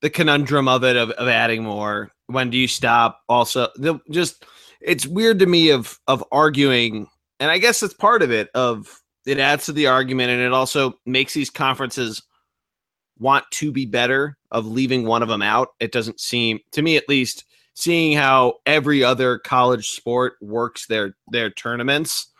[0.00, 2.10] the conundrum of it of, of adding more.
[2.26, 3.20] When do you stop?
[3.28, 4.46] Also, the, just
[4.80, 7.08] it's weird to me of of arguing,
[7.38, 8.48] and I guess it's part of it.
[8.54, 12.22] Of it adds to the argument, and it also makes these conferences
[13.18, 14.36] want to be better.
[14.50, 18.54] Of leaving one of them out, it doesn't seem to me, at least, seeing how
[18.66, 22.30] every other college sport works their their tournaments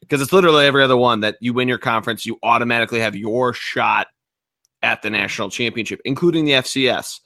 [0.00, 3.52] because it's literally every other one that you win your conference, you automatically have your
[3.52, 4.08] shot
[4.82, 7.20] at the national championship, including the FCS,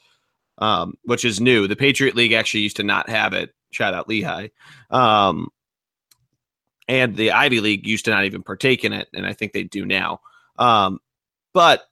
[0.58, 1.66] um, which is new.
[1.66, 3.50] The Patriot League actually used to not have it.
[3.70, 4.48] Shout out Lehigh.
[4.90, 5.48] Um,
[6.88, 9.64] and the Ivy League used to not even partake in it, and I think they
[9.64, 10.20] do now.
[10.58, 11.00] Um,
[11.52, 11.82] but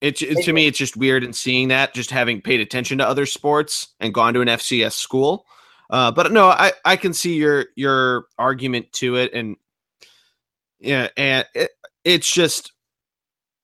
[0.00, 3.06] it, it, to me, it's just weird in seeing that, just having paid attention to
[3.06, 5.46] other sports and gone to an FCS school.
[5.88, 9.56] Uh, but no, I, I can see your your argument to it, and
[10.78, 11.70] yeah, and it,
[12.04, 12.72] it's just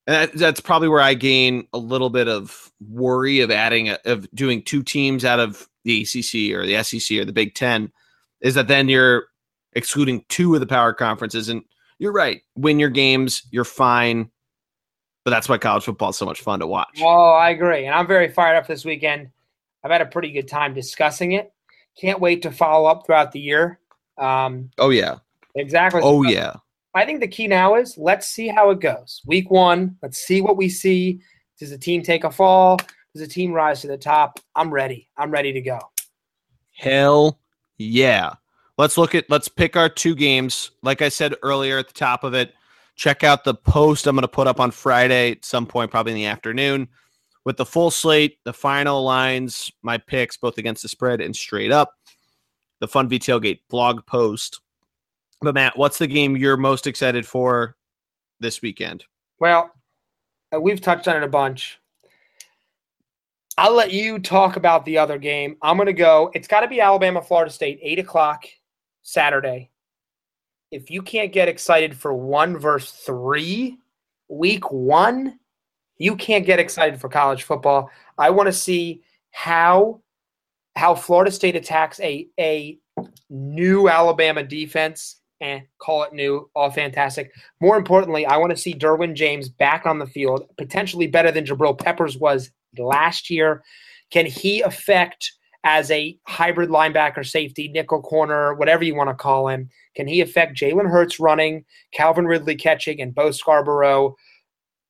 [0.06, 4.30] that, that's probably where I gain a little bit of worry of adding a, of
[4.32, 7.92] doing two teams out of the ACC or the SEC or the Big Ten,
[8.40, 9.26] is that then you're
[9.72, 11.62] excluding two of the power conferences, and
[11.98, 12.42] you're right.
[12.56, 14.30] Win your games, you're fine.
[15.24, 17.00] But that's why college football is so much fun to watch.
[17.02, 19.30] Oh, I agree, and I'm very fired up this weekend.
[19.82, 21.52] I've had a pretty good time discussing it.
[22.00, 23.80] Can't wait to follow up throughout the year.
[24.18, 25.16] Um, oh yeah,
[25.56, 26.00] exactly.
[26.04, 26.54] Oh yeah.
[26.96, 29.20] I think the key now is let's see how it goes.
[29.26, 31.20] Week one, let's see what we see.
[31.58, 32.78] Does the team take a fall?
[33.12, 34.40] Does the team rise to the top?
[34.54, 35.10] I'm ready.
[35.14, 35.78] I'm ready to go.
[36.72, 37.38] Hell
[37.76, 38.32] yeah.
[38.78, 40.70] Let's look at let's pick our two games.
[40.82, 42.54] Like I said earlier at the top of it,
[42.94, 46.12] check out the post I'm going to put up on Friday at some point, probably
[46.12, 46.88] in the afternoon,
[47.44, 51.72] with the full slate, the final lines, my picks, both against the spread and straight
[51.72, 51.92] up,
[52.80, 54.62] the Funvee Tailgate blog post.
[55.40, 57.76] But Matt, what's the game you're most excited for
[58.40, 59.04] this weekend?
[59.38, 59.70] Well,
[60.54, 61.78] uh, we've touched on it a bunch.
[63.58, 65.56] I'll let you talk about the other game.
[65.62, 66.30] I'm going to go.
[66.34, 68.44] It's got to be Alabama, Florida State, 8 o'clock
[69.02, 69.70] Saturday.
[70.70, 73.78] If you can't get excited for one verse three,
[74.28, 75.38] week one,
[75.96, 77.90] you can't get excited for college football.
[78.18, 80.00] I want to see how
[80.74, 82.78] how Florida State attacks a a
[83.30, 87.30] new Alabama defense and eh, call it new, all fantastic.
[87.60, 91.44] More importantly, I want to see Derwin James back on the field, potentially better than
[91.44, 93.62] Jabril Peppers was last year.
[94.10, 95.32] Can he affect
[95.64, 99.68] as a hybrid linebacker, safety, nickel corner, whatever you want to call him?
[99.94, 104.14] Can he affect Jalen Hurts running, Calvin Ridley catching, and Bo Scarborough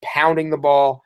[0.04, 1.02] pounding the ball?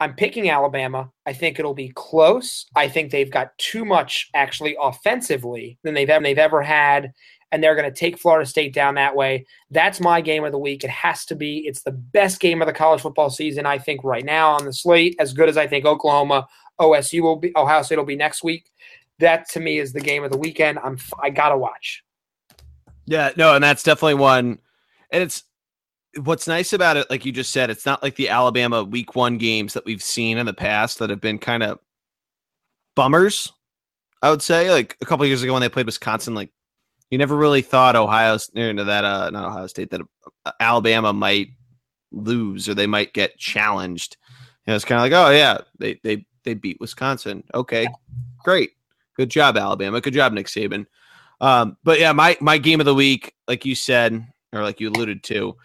[0.00, 1.10] I'm picking Alabama.
[1.26, 2.66] I think it'll be close.
[2.76, 7.12] I think they've got too much actually offensively than they've ever, they've ever had,
[7.50, 9.46] and they're going to take Florida State down that way.
[9.70, 10.84] That's my game of the week.
[10.84, 11.58] It has to be.
[11.66, 14.72] It's the best game of the college football season, I think, right now on the
[14.72, 15.16] slate.
[15.18, 16.46] As good as I think Oklahoma,
[16.80, 18.70] OSU will be, Ohio State will be next week.
[19.18, 20.78] That to me is the game of the weekend.
[20.78, 22.04] I'm I gotta watch.
[23.06, 24.58] Yeah, no, and that's definitely one.
[25.10, 25.42] And it's
[26.22, 29.38] what's nice about it, like you just said, it's not like the Alabama week one
[29.38, 31.78] games that we've seen in the past that have been kind of
[32.94, 33.52] bummers.
[34.22, 36.50] I would say, like a couple years ago when they played Wisconsin, like
[37.10, 40.02] you never really thought Ohio into that, uh, not Ohio State, that
[40.44, 41.48] uh, Alabama might
[42.10, 44.16] lose or they might get challenged.
[44.66, 47.44] You know, it's kind of like, oh yeah, they they they beat Wisconsin.
[47.54, 47.88] Okay,
[48.44, 48.72] great,
[49.16, 50.00] good job, Alabama.
[50.00, 50.86] Good job, Nick Saban.
[51.40, 54.90] Um, but yeah, my my game of the week, like you said, or like you
[54.90, 55.56] alluded to,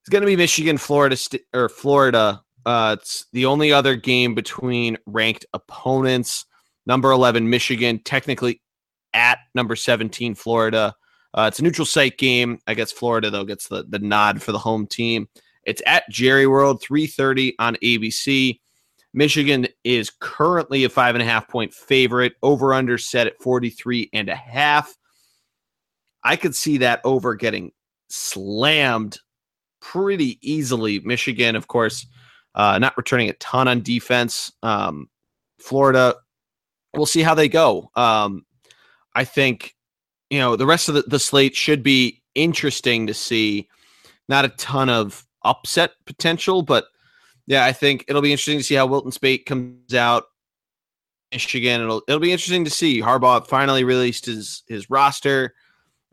[0.00, 2.42] it's going to be Michigan, Florida, st- or Florida.
[2.66, 6.44] Uh, it's the only other game between ranked opponents.
[6.86, 8.60] Number 11, Michigan, technically
[9.14, 10.94] at number 17, Florida.
[11.34, 12.58] Uh, it's a neutral site game.
[12.66, 15.28] I guess Florida, though, gets the, the nod for the home team.
[15.64, 18.58] It's at Jerry World, 3.30 on ABC.
[19.12, 22.34] Michigan is currently a five and a half point favorite.
[22.42, 24.96] Over under set at 43 and a half.
[26.22, 27.72] I could see that over getting
[28.08, 29.18] slammed
[29.80, 31.00] pretty easily.
[31.00, 32.06] Michigan, of course,
[32.54, 34.52] uh, not returning a ton on defense.
[34.62, 35.08] Um,
[35.58, 36.16] Florida,
[36.94, 37.90] we'll see how they go.
[37.96, 38.44] Um,
[39.14, 39.74] I think,
[40.30, 43.68] you know, the rest of the, the slate should be interesting to see.
[44.28, 46.84] Not a ton of upset potential, but
[47.46, 50.24] yeah, I think it'll be interesting to see how Wilton Speight comes out.
[51.32, 53.00] Michigan, it'll it'll be interesting to see.
[53.00, 55.54] Harbaugh finally released his his roster,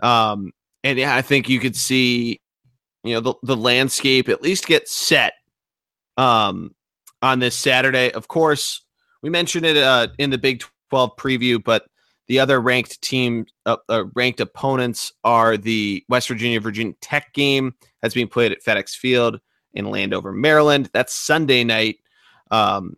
[0.02, 0.52] um,
[0.84, 2.40] and yeah, I think you could see
[3.04, 5.34] you know the, the landscape at least get set
[6.18, 6.76] um,
[7.22, 8.12] on this Saturday.
[8.12, 8.84] Of course,
[9.22, 11.86] we mentioned it uh, in the Big 12 preview, but
[12.28, 17.74] the other ranked team, uh, uh, ranked opponents are the West Virginia Virginia Tech game
[18.02, 19.40] that's being played at FedEx Field
[19.74, 20.90] in Landover, Maryland.
[20.94, 21.98] That's Sunday night.
[22.52, 22.98] Um,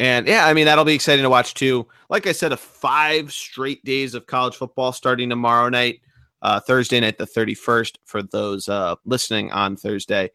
[0.00, 1.86] and yeah, I mean, that'll be exciting to watch too.
[2.10, 6.00] Like I said, a five straight days of college football starting tomorrow night,
[6.42, 10.30] uh, Thursday night, the 31st, for those uh, listening on Thursday.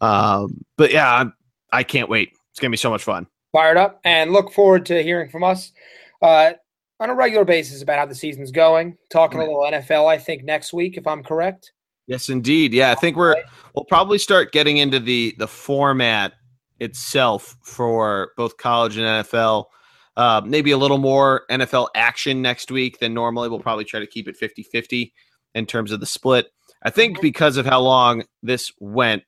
[0.00, 1.32] Um, but yeah, I'm,
[1.72, 2.30] I can't wait.
[2.50, 3.28] It's going to be so much fun.
[3.52, 5.72] Fired up and look forward to hearing from us
[6.20, 6.54] uh,
[7.00, 8.96] on a regular basis about how the season's going.
[9.10, 11.72] Talking a little NFL, I think, next week, if I'm correct.
[12.06, 12.74] Yes, indeed.
[12.74, 13.34] Yeah, I think we're
[13.74, 16.34] we'll probably start getting into the the format
[16.80, 19.66] itself for both college and NFL.
[20.16, 23.48] Uh, maybe a little more NFL action next week than normally.
[23.48, 25.12] We'll probably try to keep it 50 50
[25.54, 26.46] in terms of the split.
[26.82, 27.22] I think mm-hmm.
[27.22, 29.22] because of how long this went,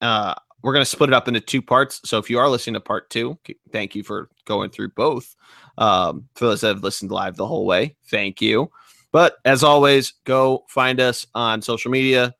[0.00, 0.34] uh,
[0.64, 2.00] we're going to split it up into two parts.
[2.04, 3.38] So if you are listening to part two,
[3.70, 5.36] thank you for going through both.
[5.78, 8.70] Um, for those that have listened live the whole way, thank you.
[9.12, 12.34] But as always, go find us on social media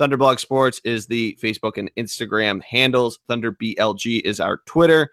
[0.00, 3.18] Thunderblog Sports is the Facebook and Instagram handles.
[3.28, 5.10] Thunder BLG is our Twitter.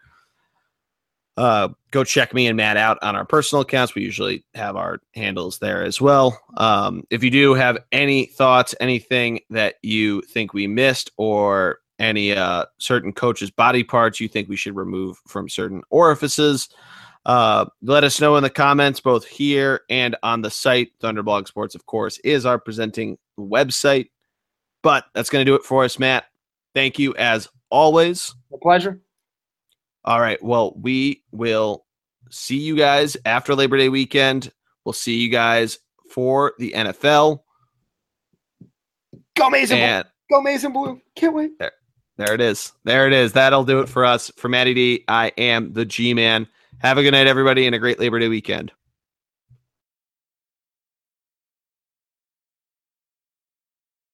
[1.36, 3.93] Uh, go check me and Matt out on our personal accounts.
[3.93, 6.39] We usually have our handles there as well.
[6.55, 12.33] Um, if you do have any thoughts, anything that you think we missed, or any
[12.33, 16.69] uh, certain coaches' body parts you think we should remove from certain orifices,
[17.27, 20.97] uh, let us know in the comments, both here and on the site.
[21.01, 24.09] Thunderblog Sports, of course, is our presenting website.
[24.81, 26.25] But that's going to do it for us, Matt.
[26.73, 28.33] Thank you as always.
[28.53, 29.01] A pleasure.
[30.05, 30.41] All right.
[30.41, 31.85] Well, we will
[32.29, 34.53] see you guys after Labor Day weekend.
[34.85, 35.79] We'll see you guys
[36.09, 37.41] for the NFL.
[39.35, 40.41] Go Maize and Blue.
[40.43, 41.01] Go and Blue.
[41.15, 41.59] Can't wait.
[41.59, 41.71] There,
[42.18, 42.74] there it is.
[42.84, 43.34] There it is.
[43.34, 44.32] That'll do it for us.
[44.36, 46.47] For Matty D, I am the G Man.
[46.80, 48.72] Have a good night, everybody, and a great Labor Day weekend.